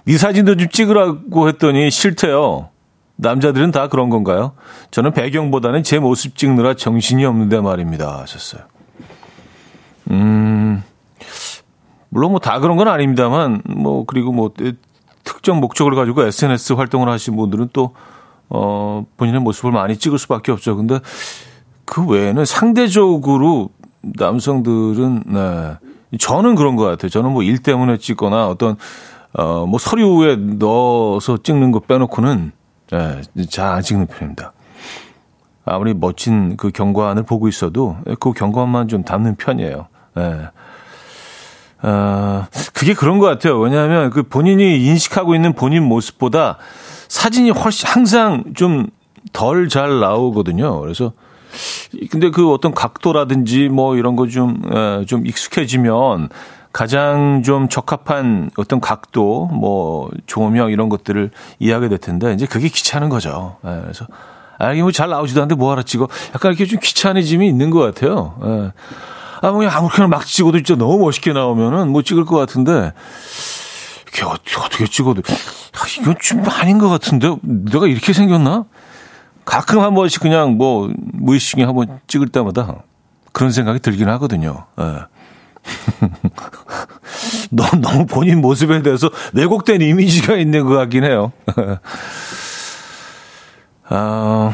[0.05, 2.69] 이 사진도 좀 찍으라고 했더니 싫대요.
[3.17, 4.53] 남자들은 다 그런 건가요?
[4.91, 8.19] 저는 배경보다는 제 모습 찍느라 정신이 없는데 말입니다.
[8.19, 8.61] 하셨어요.
[10.11, 10.83] 음,
[12.09, 14.51] 물론 뭐 다 그런 건 아닙니다만, 뭐, 그리고 뭐,
[15.25, 17.93] 특정 목적을 가지고 SNS 활동을 하신 분들은 또
[18.49, 20.75] 어, 본인의 모습을 많이 찍을 수밖에 없죠.
[20.75, 20.99] 근데
[21.85, 23.69] 그 외에는 상대적으로
[24.01, 25.77] 남성들은, 네.
[26.19, 27.09] 저는 그런 것 같아요.
[27.09, 28.77] 저는 뭐 일 때문에 찍거나 어떤,
[29.33, 32.51] 어, 뭐 서류에 넣어서 찍는 거 빼놓고는,
[32.91, 34.53] 네, 잘안 찍는 편입니다.
[35.65, 39.87] 아무리 멋진 그 경관을 보고 있어도 그 경관만 좀 담는 편이에요.
[40.15, 40.47] 네.
[41.83, 43.59] 어, 그게 그런 것 같아요.
[43.59, 46.57] 왜냐하면 그 본인이 인식하고 있는 본인 모습보다
[47.07, 48.87] 사진이 훨씬 항상 좀
[49.33, 50.79] 덜 잘 나오거든요.
[50.79, 51.11] 그래서
[52.11, 54.61] 근데 그 어떤 각도라든지 뭐 이런 거 좀,
[55.05, 56.29] 좀 익숙해지면
[56.71, 63.09] 가장 좀 적합한 어떤 각도, 뭐 조명 이런 것들을 이해하게 될 텐데 이제 그게 귀찮은
[63.09, 63.57] 거죠.
[63.61, 64.05] 그래서
[64.59, 66.07] 아, 이게 뭐 잘 나오지도 않는데 뭐하러 찍어.
[66.35, 68.73] 약간 이렇게 좀 귀찮아짐이 있는 것 같아요.
[69.41, 72.93] 아, 뭐 아무렇게나 막 찍어도 진짜 너무 멋있게 나오면은 뭐 찍을 것 같은데
[74.17, 74.25] 이게
[74.59, 78.65] 어떻게 찍어도 아, 이건 좀 아닌 것 같은데 내가 이렇게 생겼나?
[79.45, 82.83] 가끔 한 번씩 그냥 뭐 무의식에 한 번 찍을 때마다
[83.31, 84.65] 그런 생각이 들긴 하거든요.
[84.79, 85.01] 예.
[87.51, 91.31] 너무, 너무 본인 모습에 대해서 왜곡된 이미지가 있는 것 같긴 해요.
[93.89, 94.53] 아,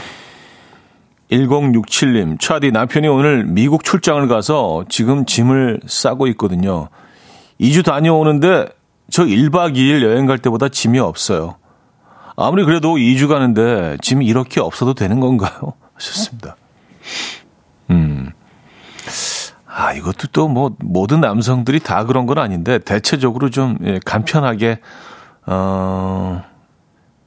[1.31, 6.89] 1067님, 차디 남편이 오늘 미국 출장을 가서 지금 짐을 싸고 있거든요.
[7.59, 8.67] 2주 다녀오는데
[9.13, 11.57] 저 1박 2일 여행 갈 때보다 짐이 없어요.
[12.35, 15.73] 아무리 그래도 2주 가는데 짐이 이렇게 없어도 되는 건가요?
[15.93, 16.55] 하셨습니다.
[17.91, 18.31] 음.
[19.67, 24.79] 아, 이것도 또 뭐 모든 남성들이 다 그런 건 아닌데 대체적으로 좀 예, 간편하게
[25.45, 26.43] 어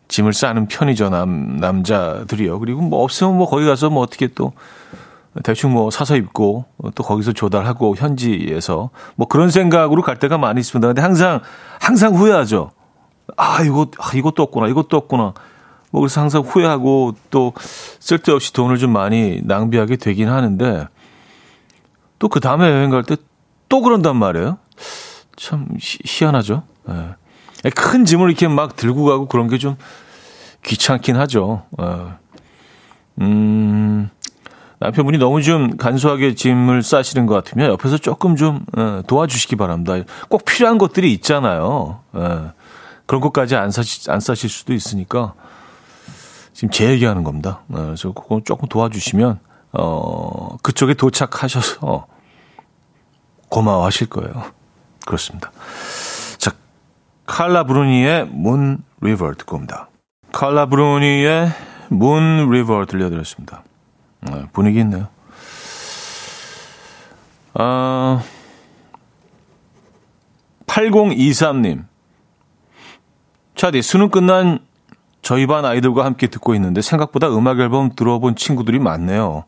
[0.09, 2.59] 짐을 싸는 편이죠, 남 남자들이요.
[2.59, 4.55] 그리고 뭐 없으면 뭐 거기 가서 뭐 어떻게 또
[5.43, 10.89] 대충 뭐 사서 입고 또 거기서 조달하고 현지에서 뭐 그런 생각으로 갈 때가 많이 있습니다.
[10.89, 11.41] 근데 항상
[11.81, 12.71] 항상 후회하죠.
[13.37, 15.35] 아, 이거, 아, 이것도 없구나, 이것도 없구나.
[15.91, 17.53] 뭐, 그래서 항상 후회하고 또
[18.01, 20.87] 쓸데없이 돈을 좀 많이 낭비하게 되긴 하는데
[22.19, 23.17] 또 그 다음에 여행 갈 때
[23.69, 24.59] 또 그런단 말이에요.
[25.37, 26.63] 참 희, 희한하죠.
[26.89, 27.71] 예.
[27.71, 29.77] 큰 짐을 이렇게 막 들고 가고 그런 게 좀
[30.63, 31.65] 귀찮긴 하죠.
[31.81, 31.85] 예.
[33.21, 34.11] 음,
[34.79, 39.95] 남편분이 너무 좀 간소하게 짐을 싸시는 것 같으면 옆에서 조금 좀 예, 도와주시기 바랍니다.
[40.29, 42.01] 꼭 필요한 것들이 있잖아요.
[42.17, 42.53] 예.
[43.07, 45.35] 그런 것까지 안 사실, 안 사실 수도 있으니까
[46.53, 47.63] 지금 제 얘기하는 겁니다.
[47.69, 49.39] 네, 그래서 그거 조금 도와주시면,
[49.73, 52.07] 어, 그쪽에 도착하셔서
[53.49, 54.33] 고마워하실 거예요.
[55.07, 55.53] 그렇습니다.
[56.39, 56.53] 자,
[57.27, 59.89] 칼라 브루니의 Moon River 듣고 옵니다.
[60.33, 61.53] 칼라 브루니의
[61.91, 63.63] Moon River 들려드렸습니다.
[64.31, 65.09] 네, 분위기 있네요.
[67.55, 68.23] 아,
[70.67, 71.85] 8023님.
[73.55, 74.59] 차디, 수능 끝난
[75.23, 79.45] 저희 반 아이들과 함께 듣고 있는데 생각보다 음악 앨범 들어본 친구들이 많네요.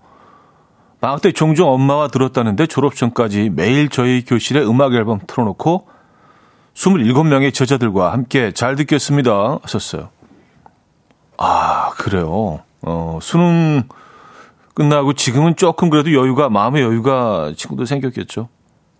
[1.01, 5.87] 방학 때 종종 엄마와 들었다는데 졸업 전까지 매일 저희 교실에 음악 앨범 틀어놓고
[6.75, 9.59] 27명의 저자들과 함께 잘 듣겠습니다.
[9.63, 10.09] 하셨어요.
[11.37, 12.61] 아, 그래요.
[12.83, 13.85] 어, 수능
[14.79, 18.49] 끝나고 지금은 조금 그래도 여유가, 마음의 여유가 친구들 생겼겠죠.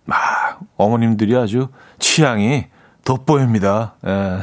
[0.09, 2.65] 아, 어머님들이 아주 취향이
[3.05, 3.95] 돋보입니다.
[4.05, 4.39] 예.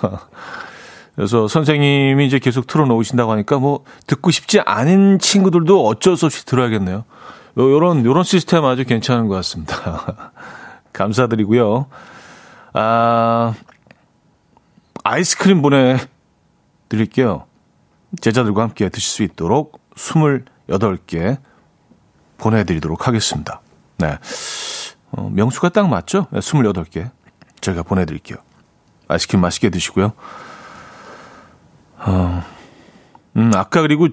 [1.14, 7.04] 그래서 선생님이 이제 계속 틀어놓으신다고 하니까 뭐 듣고 싶지 않은 친구들도 어쩔 수 없이 들어야겠네요.
[7.58, 10.30] 요런, 요런 시스템 아주 괜찮은 것 같습니다.
[10.94, 11.84] 감사드리고요.
[12.72, 13.52] 아,
[15.04, 15.98] 아이스크림 보내
[16.88, 17.44] 드릴게요.
[18.22, 19.82] 제자들과 함께 드실 수 있도록
[20.68, 21.38] 28개
[22.36, 23.60] 보내드리도록 하겠습니다.
[23.98, 24.18] 네.
[25.10, 26.26] 어, 명수가 딱 맞죠?
[26.30, 27.10] 네, 28개.
[27.60, 28.38] 제가 보내드릴게요.
[29.08, 30.12] 아이스크림 맛있게 드시고요.
[31.98, 32.42] 어,
[33.36, 34.08] 음, 아까 그리고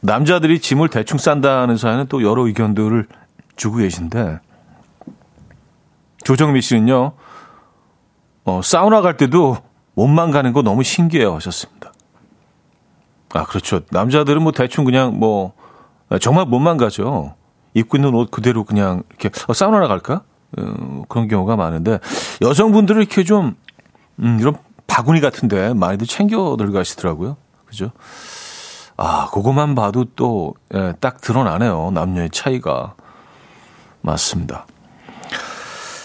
[0.00, 3.06] 남자들이 짐을 대충 싼다는 사연은 또 여러 의견들을
[3.56, 4.40] 주고 계신데
[6.24, 7.12] 조정미 씨는요,
[8.44, 9.56] 어, 사우나 갈 때도
[9.94, 11.81] 몸만 가는 거 너무 신기해요 하셨습니다.
[13.32, 13.80] 아, 그렇죠.
[13.90, 15.52] 남자들은 뭐 대충 그냥 뭐,
[16.20, 17.34] 정말 몸만 가죠.
[17.74, 20.22] 입고 있는 옷 그대로 그냥 이렇게, 어, 사우나 갈까?
[20.58, 21.98] 어, 그런 경우가 많은데
[22.42, 23.56] 여성분들은 이렇게 좀
[24.18, 27.38] 음, 이런 바구니 같은데 많이들 챙겨 들어가시더라고요.
[27.64, 27.90] 그죠?
[28.98, 31.90] 아, 그것만 봐도 또, 예, 딱 드러나네요.
[31.92, 32.94] 남녀의 차이가.
[34.02, 34.66] 맞습니다.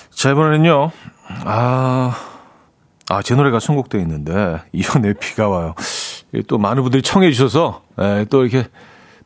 [0.09, 0.91] 자, 이번에는요,
[1.45, 2.15] 아,
[3.09, 5.75] 아, 제 노래가 선곡되어 있는데, 이혼의 비가 와요.
[6.47, 8.67] 또 많은 분들이 청해 주셔서, 예, 또 이렇게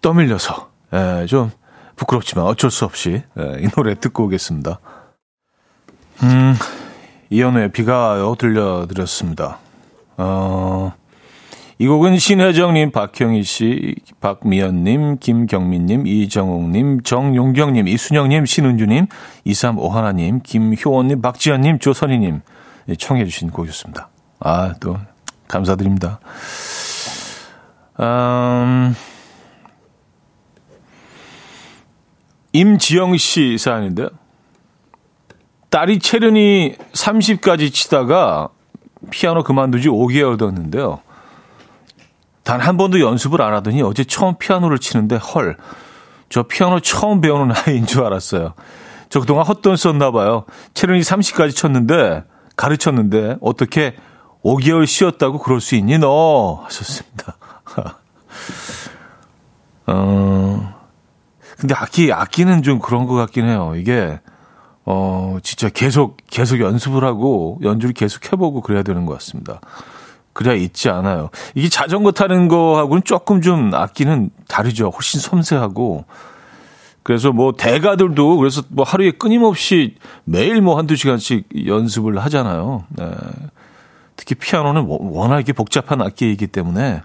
[0.02, 1.52] 떠밀려서, 예, 좀
[1.96, 4.80] 부끄럽지만 어쩔 수 없이, 예, 이 노래 듣고 오겠습니다.
[6.24, 6.56] 음,
[7.30, 9.60] 이연우의 비가 들려드렸습니다.
[10.18, 10.94] 어,
[11.82, 19.08] 이 곡은 신혜정님, 박형희 씨, 박미연님, 김경민님, 이정옥님, 정용경님, 이순영님, 신은주님,
[19.48, 22.42] 2351님, 김효원님, 박지현님, 조선희님
[23.00, 24.10] 청해 주신 곡이었습니다.
[24.42, 24.98] 아, 또
[25.48, 26.20] 감사드립니다.
[28.02, 28.96] 음,
[32.54, 34.10] 임지영 씨 사연인데요.
[35.70, 38.50] 딸이 체른이 30까지 치다가
[39.10, 41.02] 피아노 그만두지 5개월 됐는데요.
[42.44, 45.56] 단 한 번도 연습을 안 하더니 어제 처음 피아노를 치는데 헐,
[46.30, 48.54] 저 피아노 처음 배우는 아이인 줄 알았어요.
[49.10, 50.46] 저 그동안 헛돈 썼나 봐요.
[50.74, 52.24] 체른이 30까지 쳤는데
[52.56, 53.96] 가르쳤는데 어떻게
[54.44, 57.36] 5개월 쉬었다고 그럴 수 있니 너 하셨습니다.
[59.88, 60.74] 어,
[61.58, 63.74] 근데 악기 악기는 좀 그런 것 같긴 해요.
[63.76, 64.20] 이게
[64.86, 69.60] 어, 진짜 계속, 계속 연습을 하고 연주를 계속 해보고 그래야 되는 것 같습니다.
[70.34, 71.30] 그래야 잊지 않아요.
[71.56, 74.90] 이게 자전거 타는 거하고는 조금 좀 악기는 다르죠.
[74.90, 76.06] 훨씬 섬세하고.
[77.04, 82.86] 그래서 뭐 대가들도 그래서 뭐 하루에 끊임없이 매일 뭐 한두 시간씩 연습을 하잖아요.
[82.90, 83.12] 네.
[84.16, 87.02] 특히 피아노는 워낙 이게 복잡한 악기이기 때문에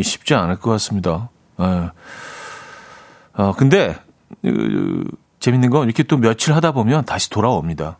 [0.00, 1.30] 쉽지 않을 것 같습니다.
[1.58, 1.90] 네.
[3.34, 3.96] 어, 근데,
[4.42, 5.04] 그,
[5.40, 7.98] 재밌는 건 이렇게 또 며칠 하다 보면 다시 돌아옵니다.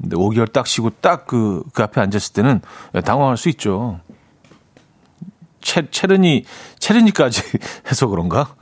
[0.00, 2.62] 근데 5개월 딱 쉬고 딱 그, 그 앞에 앉았을 때는
[3.04, 4.00] 당황할 수 있죠.
[5.60, 6.44] 채, 체르니,
[6.78, 7.42] 체르니까지
[7.88, 8.54] 해서 그런가?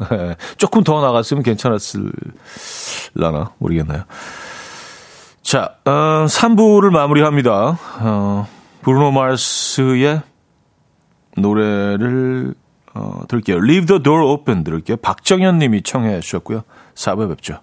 [0.56, 3.52] 조금 더 나갔으면 괜찮았을라나?
[3.58, 4.02] 모르겠나요.
[5.42, 7.78] 자, 어, 3부를 마무리합니다.
[8.00, 8.48] 어,
[8.82, 10.22] 브루노 마스의
[11.40, 12.54] 노래를
[12.94, 13.58] 어, 들을게요.
[13.58, 14.96] Leave the door open 들을게요.
[14.98, 16.62] 박정현 님이 청해 주셨고요.
[16.94, 17.60] 4부에 뵙죠.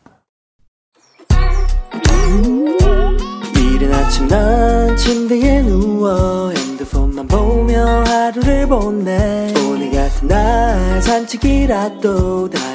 [3.55, 12.74] 이른 아침 난 침대에 누워 핸드폰만 보며 하루를 보내 오늘 같은 날 산책이라도 다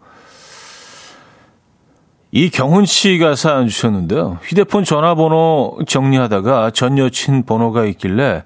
[2.31, 4.39] 이경훈 씨가 사연 주셨는데요.
[4.41, 8.43] 휴대폰 전화번호 정리하다가 전 여친 번호가 있길래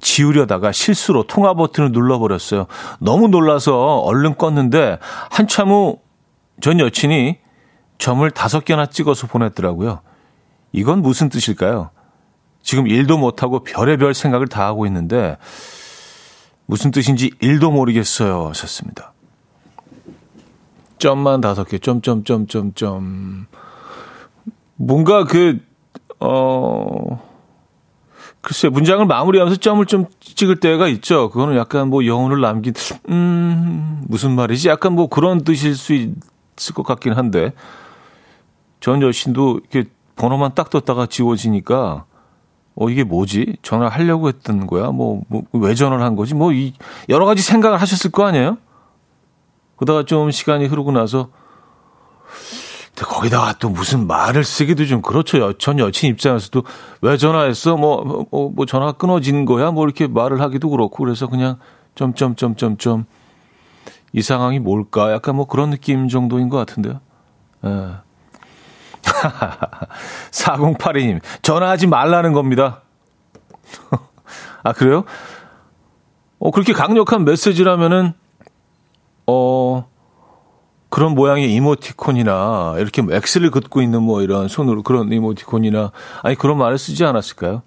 [0.00, 2.66] 지우려다가 실수로 통화 버튼을 눌러버렸어요.
[2.98, 4.98] 너무 놀라서 얼른 껐는데
[5.30, 6.02] 한참 후
[6.62, 7.38] 전 여친이
[7.98, 10.00] 점을 다섯 개나 찍어서 보냈더라고요.
[10.72, 11.90] 이건 무슨 뜻일까요?
[12.62, 15.36] 지금 일도 못하고 별의별 생각을 다 하고 있는데
[16.66, 18.48] 무슨 뜻인지 일도 모르겠어요.
[18.48, 19.11] 하셨습니다.
[21.02, 23.46] 점만 다섯 개, 점, 점, 점, 점, 점.
[24.76, 25.58] 뭔가 그,
[26.20, 27.20] 어,
[28.40, 31.28] 글쎄, 문장을 마무리하면서 점을 좀 찍을 때가 있죠.
[31.30, 32.72] 그거는 약간 뭐 영혼을 남긴,
[33.08, 34.68] 음, 무슨 말이지?
[34.68, 37.52] 약간 뭐 그런 뜻일 수 있을 것 같긴 한데,
[38.78, 42.04] 전 여신도 이렇게 번호만 딱 떴다가 지워지니까,
[42.76, 43.56] 어, 이게 뭐지?
[43.62, 44.92] 전화하려고 했던 거야?
[44.92, 46.34] 뭐, 뭐, 왜 전화를 한 거지?
[46.34, 46.74] 뭐, 이,
[47.08, 48.56] 여러 가지 생각을 하셨을 거 아니에요?
[49.82, 51.28] 그러다가 좀 시간이 흐르고 나서,
[52.94, 55.58] 거기다가 또 무슨 말을 쓰기도 좀 그렇죠.
[55.58, 56.62] 전 여친 입장에서도
[57.00, 57.76] 왜 전화했어?
[57.76, 59.72] 뭐, 뭐, 뭐 전화가 끊어진 거야?
[59.72, 61.02] 뭐 이렇게 말을 하기도 그렇고.
[61.02, 61.58] 그래서 그냥
[61.96, 63.06] 점점점점점
[64.12, 65.10] 이 상황이 뭘까?
[65.10, 67.00] 약간 뭐 그런 느낌 정도인 것 같은데요.
[67.64, 67.90] 예.
[70.30, 72.82] 4082님, 전화하지 말라는 겁니다.
[74.62, 75.02] 아, 그래요?
[76.38, 78.14] 어, 그렇게 강력한 메시지라면은,
[79.26, 79.86] 어,
[80.88, 85.92] 그런 모양의 이모티콘이나, 이렇게 뭐 X를 긋고 있는 뭐 이런 손으로 그런 이모티콘이나,
[86.22, 87.62] 아니, 그런 말을 쓰지 않았을까요?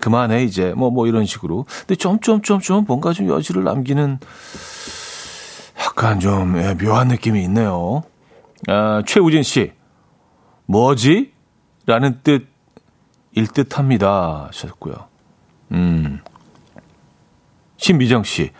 [0.00, 0.72] 그만해, 이제.
[0.76, 1.64] 뭐, 뭐 이런 식으로.
[1.80, 4.18] 근데 점점점점 뭔가 좀 여지를 남기는
[5.80, 8.02] 약간 좀 예, 묘한 느낌이 있네요.
[8.68, 9.72] 아, 최우진 씨.
[10.66, 11.32] 뭐지?
[11.86, 14.46] 라는 뜻일 듯 합니다.
[14.48, 14.94] 하셨고요.
[15.72, 16.20] 음.
[17.76, 18.50] 신미정 씨.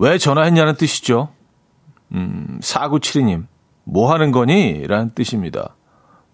[0.00, 1.28] 왜 전화했냐는 뜻이죠.
[2.12, 3.46] 음, 4972님.
[3.84, 4.86] 뭐 하는 거니?
[4.86, 5.76] 라는 뜻입니다.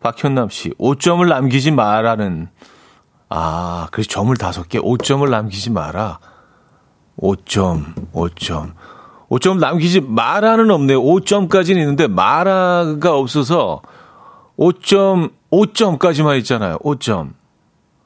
[0.01, 0.71] 박현남 씨.
[0.79, 2.47] 5점을 남기지 마라는.
[3.29, 6.21] 아, 그래서 점을 다섯 개, 5점을 남기지 마라.
[7.19, 8.73] 5점, 5점.
[9.31, 11.03] 5점 남기지 마라는 없네요.
[11.03, 13.83] 5점까지는 있는데 마라가 없어서
[14.57, 16.79] 5점, 5점까지만 있잖아요.
[16.85, 17.33] 5점.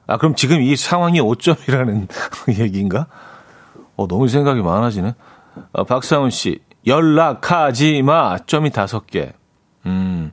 [0.06, 2.08] 아, 그럼 지금 이 상황이 5점이라는
[2.58, 3.08] 얘기인가?
[3.96, 5.14] 어, 너무 생각이 많아지네.
[5.72, 6.60] 어, 박상훈 씨.
[6.86, 8.38] 연락하지 마.
[8.38, 9.32] 점이 다섯 개.
[9.86, 10.32] 음,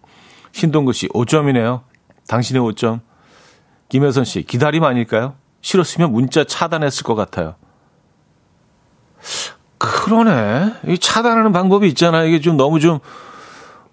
[0.52, 1.82] 신동구 씨, 5점이네요.
[2.28, 3.02] 당신의 5점.
[3.90, 5.36] 김혜선 씨, 기다림 아닐까요?
[5.62, 7.56] 싫었으면 문자 차단했을 것 같아요.
[9.78, 10.74] 그러네.
[10.88, 12.28] 이 차단하는 방법이 있잖아요.
[12.28, 13.00] 이게 좀 너무 좀,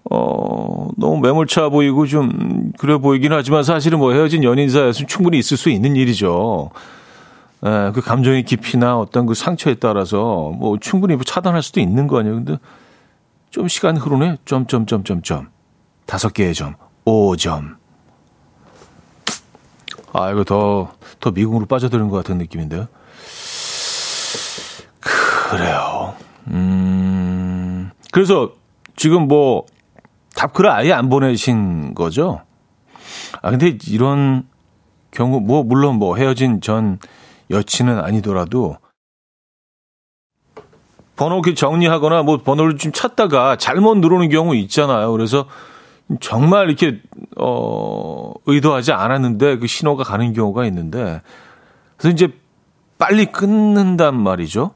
[0.09, 5.57] 어, 너무 매몰차 보이고 좀 그래 보이긴 하지만 사실은 뭐 헤어진 연인 사이에서 충분히 있을
[5.57, 6.71] 수 있는 일이죠.
[7.65, 12.19] 예, 그 감정의 깊이나 어떤 그 상처에 따라서 뭐 충분히 뭐 차단할 수도 있는 거
[12.19, 12.35] 아니에요.
[12.35, 12.57] 근데
[13.49, 14.37] 좀 시간 흐르네.
[14.45, 15.49] 점, 점, 점, 점, 점.
[16.05, 16.75] 다섯 개의 점.
[17.05, 17.77] 5점.
[20.13, 22.87] 아, 이거 더, 더 미궁으로 빠져드는 것 같은 느낌인데요.
[25.49, 26.15] 그래요.
[26.47, 28.51] 음, 그래서
[28.95, 29.65] 지금 뭐
[30.35, 32.41] 답글을 아예 안 보내신 거죠?
[33.41, 34.47] 아, 근데 이런
[35.11, 36.99] 경우, 뭐, 물론 뭐 헤어진 전
[37.49, 38.77] 여친은 아니더라도
[41.15, 45.11] 번호 그 정리하거나 뭐 번호를 좀 찾다가 잘못 누르는 경우 있잖아요.
[45.11, 45.45] 그래서
[46.19, 47.01] 정말 이렇게
[47.37, 51.21] 어 의도하지 않았는데 그 신호가 가는 경우가 있는데
[51.97, 52.33] 그래서 이제
[52.97, 54.71] 빨리 끊는단 말이죠.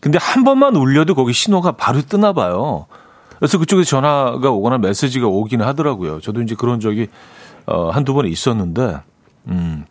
[0.00, 2.86] 근데 한 번만 울려도 거기 신호가 바로 뜨나 봐요.
[3.38, 6.20] 그래서 그쪽에서 전화가 오거나 메시지가 오기는 하더라고요.
[6.20, 7.08] 저도 이제 그런 적이
[7.66, 9.00] 어 한두 번 있었는데
[9.48, 9.84] 음.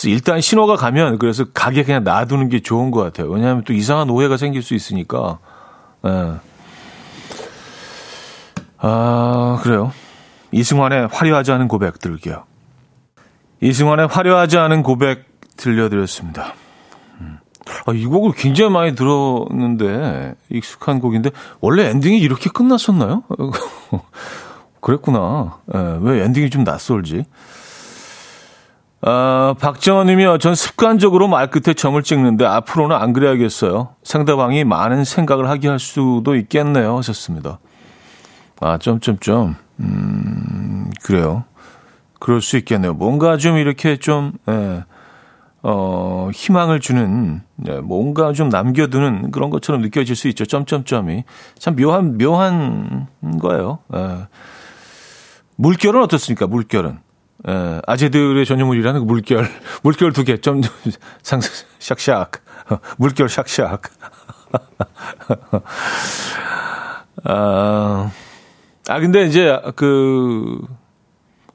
[0.00, 3.28] 그래서 일단 신호가 가면 그래서 가게 그냥 놔두는 게 좋은 것 같아요.
[3.28, 5.38] 왜냐하면 또 이상한 오해가 생길 수 있으니까.
[6.06, 6.32] 예.
[8.78, 9.92] 아, 그래요.
[10.52, 12.44] 이승환의 화려하지 않은 고백 들을게요.
[13.60, 15.26] 이승환의 화려하지 않은 고백
[15.58, 16.54] 들려드렸습니다.
[17.20, 17.38] 음.
[17.84, 21.30] 아, 이 곡을 굉장히 많이 들었는데, 익숙한 곡인데,
[21.60, 23.24] 원래 엔딩이 이렇게 끝났었나요?
[24.80, 25.58] 그랬구나.
[25.74, 27.26] 예, 왜 엔딩이 좀 낯설지?
[29.02, 30.38] 아, 박정원님이요.
[30.38, 33.94] 전 습관적으로 말 끝에 점을 찍는데 앞으로는 안 그래야겠어요.
[34.02, 36.98] 상대방이 많은 생각을 하게 할 수도 있겠네요.
[36.98, 37.60] 하셨습니다.
[38.60, 39.56] 아, 점점점.
[39.80, 41.44] 음, 그래요.
[42.18, 42.92] 그럴 수 있겠네요.
[42.92, 44.84] 뭔가 좀 이렇게 좀, 예,
[45.62, 50.44] 어, 희망을 주는, 예, 뭔가 좀 남겨두는 그런 것처럼 느껴질 수 있죠.
[50.44, 51.24] 점점점이.
[51.58, 53.06] 참 묘한, 묘한
[53.40, 53.78] 거예요.
[53.94, 54.26] 예.
[55.56, 56.46] 물결은 어떻습니까?
[56.46, 56.98] 물결은.
[57.48, 59.46] 예, 아재들의 전유물이라는 그 물결,
[59.82, 60.60] 물결 두 개, 점,
[61.22, 62.30] 상, 샥샥.
[62.98, 63.80] 물결 샥샥.
[67.24, 68.10] 아,
[68.88, 70.58] 아, 근데 이제 그,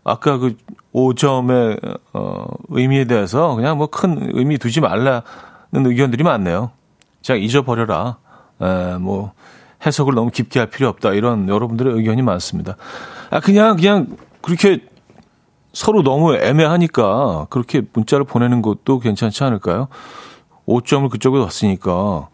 [0.03, 0.55] 아까 그
[0.93, 5.21] 5점의, 어, 의미에 대해서 그냥 뭐 큰 의미 두지 말라는
[5.71, 6.71] 의견들이 많네요.
[7.25, 8.17] 그냥 잊어버려라.
[8.61, 9.33] 에, 뭐,
[9.86, 11.13] 해석을 너무 깊게 할 필요 없다.
[11.13, 12.77] 이런 여러분들의 의견이 많습니다.
[13.29, 14.79] 아, 그냥, 그냥 그렇게
[15.76, 19.89] 서로 너무 애매하니까 그렇게 문자를 보내는 것도 괜찮지 않을까요?
[20.65, 22.30] 5점을 그쪽에 왔으니까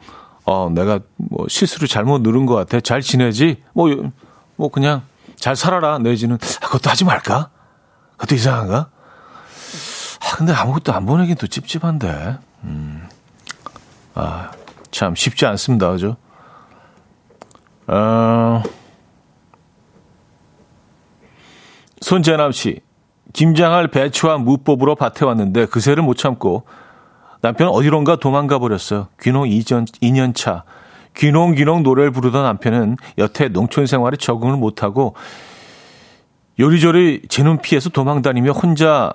[0.46, 2.80] 어, 내가 뭐 실수를 잘못 누른 것 같아.
[2.80, 3.64] 잘 지내지?
[3.74, 3.90] 뭐,
[4.56, 5.02] 뭐 그냥
[5.38, 5.98] 잘 살아라.
[5.98, 7.50] 내지는 아, 그것도 하지 말까?
[8.12, 8.90] 그것도 이상한가?
[10.20, 12.38] 아, 근데 아무것도 안 보내긴 또 찝찝한데.
[12.66, 13.10] 음.
[14.14, 14.52] 아,
[14.92, 15.90] 참 쉽지 않습니다.
[15.90, 16.16] 그죠?
[17.88, 18.62] 어,
[22.02, 22.82] 손재남 씨.
[23.34, 26.64] 김장할 배추와 무법으로 밭에 왔는데 그새를 못 참고
[27.42, 29.08] 남편은 어디론가 도망가 버렸어요.
[29.22, 30.64] 귀농 2년, 2년 차.
[31.18, 35.16] 귀농귀농 노래를 부르던 남편은 여태 농촌 생활에 적응을 못하고
[36.60, 39.14] 요리조리 제 눈 피해서 도망다니며 혼자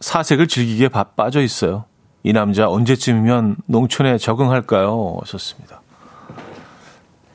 [0.00, 1.84] 사색을 즐기기에 빠져 있어요.
[2.22, 5.16] 이 남자 언제쯤이면 농촌에 적응할까요?
[5.22, 5.80] 하셨습니다.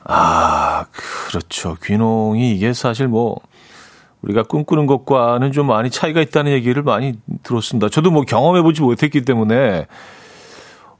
[0.04, 0.86] 아,
[1.28, 1.76] 그렇죠.
[1.82, 3.38] 귀농이 이게 사실 뭐
[4.22, 7.88] 우리가 꿈꾸는 것과는 좀 많이 차이가 있다는 얘기를 많이 들었습니다.
[7.88, 9.86] 저도 뭐 경험해보지 못했기 때문에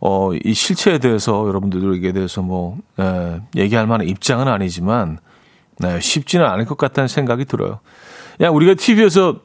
[0.00, 5.18] 어, 이 실체에 대해서 여러분들에게 대해서 뭐 예, 얘기할 만한 입장은 아니지만
[5.80, 7.80] 네, 쉽지는 않을 것 같다는 생각이 들어요.
[8.36, 9.40] 그냥 우리가 TV에서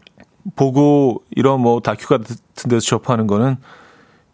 [0.56, 2.36] 보고 이런 뭐 다큐 같은
[2.70, 3.58] 데서 접하는 거는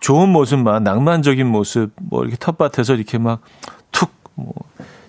[0.02, 3.42] 좋은 모습만 낭만적인 모습 뭐 이렇게 텃밭에서 이렇게 막
[3.92, 4.54] 툭 뭐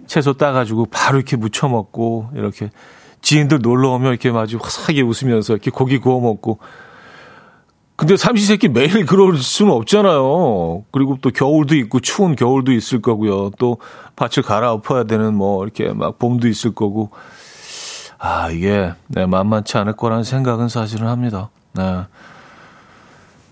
[0.06, 2.70] 채소 따가지고 바로 이렇게 무쳐 먹고 이렇게
[3.22, 6.58] 지인들 놀러 오면 이렇게 마주 화사하게 웃으면서 이렇게 고기 구워 먹고.
[7.96, 10.84] 근데 삼시세끼 매일 그럴 수는 없잖아요.
[10.90, 13.50] 그리고 또 겨울도 있고 추운 겨울도 있을 거고요.
[13.58, 13.76] 또
[14.16, 17.10] 밭을 갈아엎어야 되는 뭐 이렇게 막 봄도 있을 거고.
[18.18, 21.50] 아, 이게 네, 만만치 않을 거라는 생각은 사실은 합니다.
[21.74, 22.04] 네.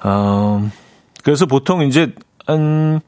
[0.06, 0.72] 음,
[1.22, 2.14] 그래서 보통 이제
[2.46, 3.00] 한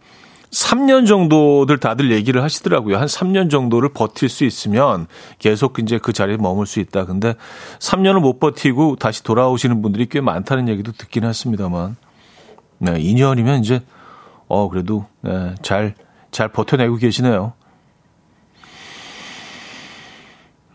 [0.51, 2.97] 3년 정도들 다들 얘기를 하시더라고요.
[2.99, 5.07] 한 3년 정도를 버틸 수 있으면
[5.39, 7.07] 계속 이제 그 자리에 머물 수 있다.
[7.07, 7.35] 근데
[7.79, 11.97] 3년을 못 버티고 다시 돌아오시는 분들이 꽤 많다는 얘기도 듣긴 했습니다만.
[12.79, 13.83] 네, 2년이면 이제,
[14.49, 15.95] 어, 그래도, 네, 잘,
[16.31, 17.53] 잘 버텨내고 계시네요.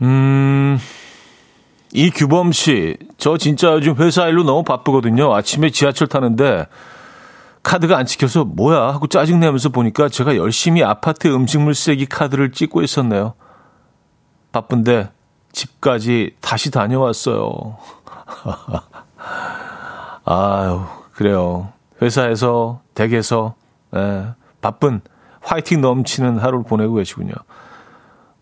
[0.02, 0.78] 음,
[1.94, 5.34] 이규범 씨, 저 진짜 요즘 회사 일로 너무 바쁘거든요.
[5.34, 6.68] 아침에 지하철 타는데
[7.66, 13.34] 카드가 안 찍혀서 뭐야 하고 짜증내면서 보니까 제가 열심히 아파트 음식물 쓰레기 카드를 찍고 있었네요.
[14.52, 15.10] 바쁜데
[15.52, 17.78] 집까지 다시 다녀왔어요.
[20.26, 21.74] 아유, 그래요.
[22.04, 23.56] 회사에서, 댁에서,
[23.96, 24.28] 예,
[24.62, 25.02] 바쁜,
[25.42, 27.34] 화이팅 넘치는 하루를 보내고 계시군요.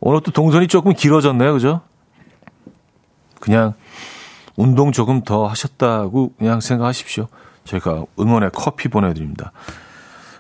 [0.02, 1.54] 오늘 또 동선이 조금 길어졌네요.
[1.54, 1.80] 그죠?
[3.40, 3.74] 그냥
[4.58, 7.28] 운동 조금 더 하셨다고 그냥 생각하십시오.
[7.66, 9.52] 저희가 응원의 커피 보내드립니다.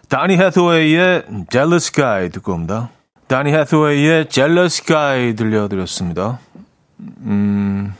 [0.09, 2.89] 다니 해서웨이의 Jealous Guy 듣고 옵니다.
[3.27, 6.39] 다니 해서웨이의 Jealous Guy 들려드렸습니다.
[6.99, 7.93] 음,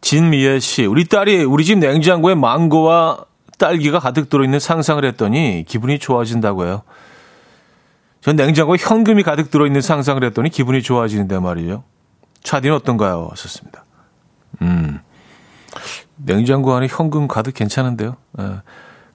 [0.00, 3.24] 진미애 씨, 우리 딸이 우리 집 냉장고에 망고와
[3.58, 6.82] 딸기가 가득 들어있는 상상을 했더니 기분이 좋아진다고 해요.
[8.20, 11.84] 전 냉장고에 현금이 가득 들어있는 상상을 했더니 기분이 좋아지는데 말이에요.
[12.42, 13.28] 차디는 어떤가요?
[13.30, 13.84] 하셨습니다.
[14.62, 15.00] 음,
[16.16, 18.16] 냉장고 안에 현금 가득 괜찮은데요.
[18.40, 18.50] 예,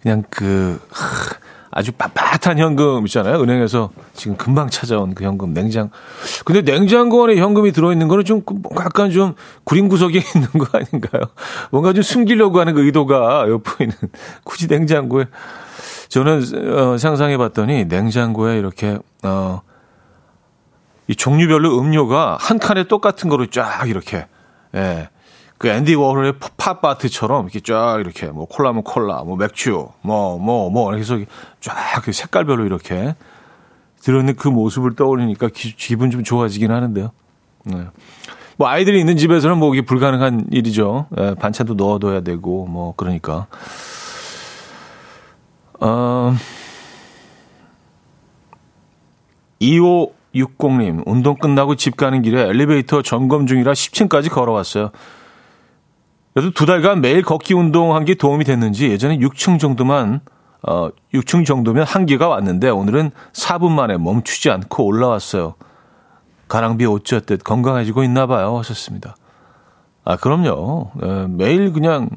[0.02, 0.80] 그냥 그
[1.72, 3.42] 아주 빳빳한 현금 있잖아요.
[3.42, 5.92] 은행에서 지금 금방 찾아온 그 현금 냉장.
[6.46, 8.42] 근데 냉장고 안에 현금이 들어있는 거는 좀
[8.80, 11.24] 약간 좀 구린 구석에 있는 거 아닌가요?
[11.72, 13.96] 뭔가 좀 숨기려고 하는 그 의도가 엿보이는
[14.44, 15.26] 굳이 냉장고에
[16.10, 16.42] 저는
[16.76, 19.62] 어, 상상해 봤더니 냉장고에 이렇게 어,
[21.08, 24.26] 이 종류별로 음료가 한 칸에 똑같은 거로 쫙 이렇게
[24.76, 25.10] 예.
[25.60, 31.20] 그 앤디 워홀의 팝바트처럼 이렇게 쫙 이렇게 뭐 콜라면 콜라, 뭐 맥주, 뭐 뭐뭐 해서
[31.60, 33.14] 쫙그 색깔별로 이렇게
[34.02, 37.12] 들어있는 그 모습을 떠올리니까 기, 기분 좀 좋아지긴 하는데요.
[37.66, 37.88] 네.
[38.56, 41.08] 뭐 아이들이 있는 집에서는 뭐 이게 불가능한 일이죠.
[41.20, 43.48] 예, 반찬도 넣어둬야 되고 뭐 그러니까.
[45.82, 46.34] 어,
[49.62, 54.92] 2560님, 운동 끝나고 집 가는 길에 엘리베이터 점검 중이라 10층까지 걸어왔어요.
[56.40, 60.22] 그래도 두 달간 매일 걷기 운동한 게 도움이 됐는지 예전에 6층 정도만
[60.62, 65.56] 어 6층 정도면 한계가 왔는데 오늘은 4분 만에 멈추지 않고 올라왔어요.
[66.48, 68.58] 가랑비 어쩌듯 건강해지고 있나 봐요.
[68.58, 69.18] 하셨습니다.
[70.06, 70.92] 아, 그럼요.
[70.96, 72.10] 네, 매일 그냥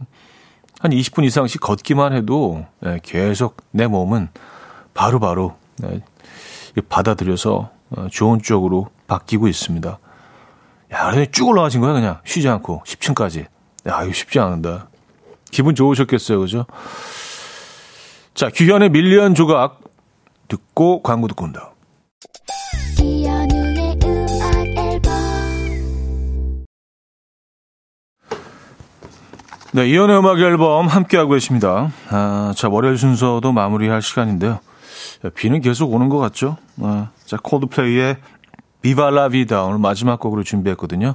[0.78, 4.28] 한 20분 이상씩 걷기만 해도 네, 계속 내 몸은
[4.94, 6.00] 바로바로 바로, 네,
[6.88, 9.98] 받아들여서 어, 좋은 쪽으로 바뀌고 있습니다.
[10.92, 12.20] 야, 그래 쭉 올라가신 거야, 그냥.
[12.24, 12.84] 쉬지 않고.
[12.86, 13.51] 10층까지.
[13.88, 14.88] 야, 이거 쉽지 않은다.
[15.50, 16.66] 기분 좋으셨겠어요, 그죠?
[18.34, 19.80] 자, 규현의 밀리언 조각
[20.48, 21.72] 듣고 광고 듣고 온다.
[29.74, 31.92] 네, 이연의 음악 앨범 함께하고 계십니다.
[32.10, 34.60] 아, 자, 월요일 순서도 마무리할 시간인데요.
[35.34, 36.58] 비는 계속 오는 것 같죠?
[36.82, 38.16] 아, 자, 콜드플레이의
[38.82, 41.14] 비발라 비다 오늘 마지막 곡으로 준비했거든요.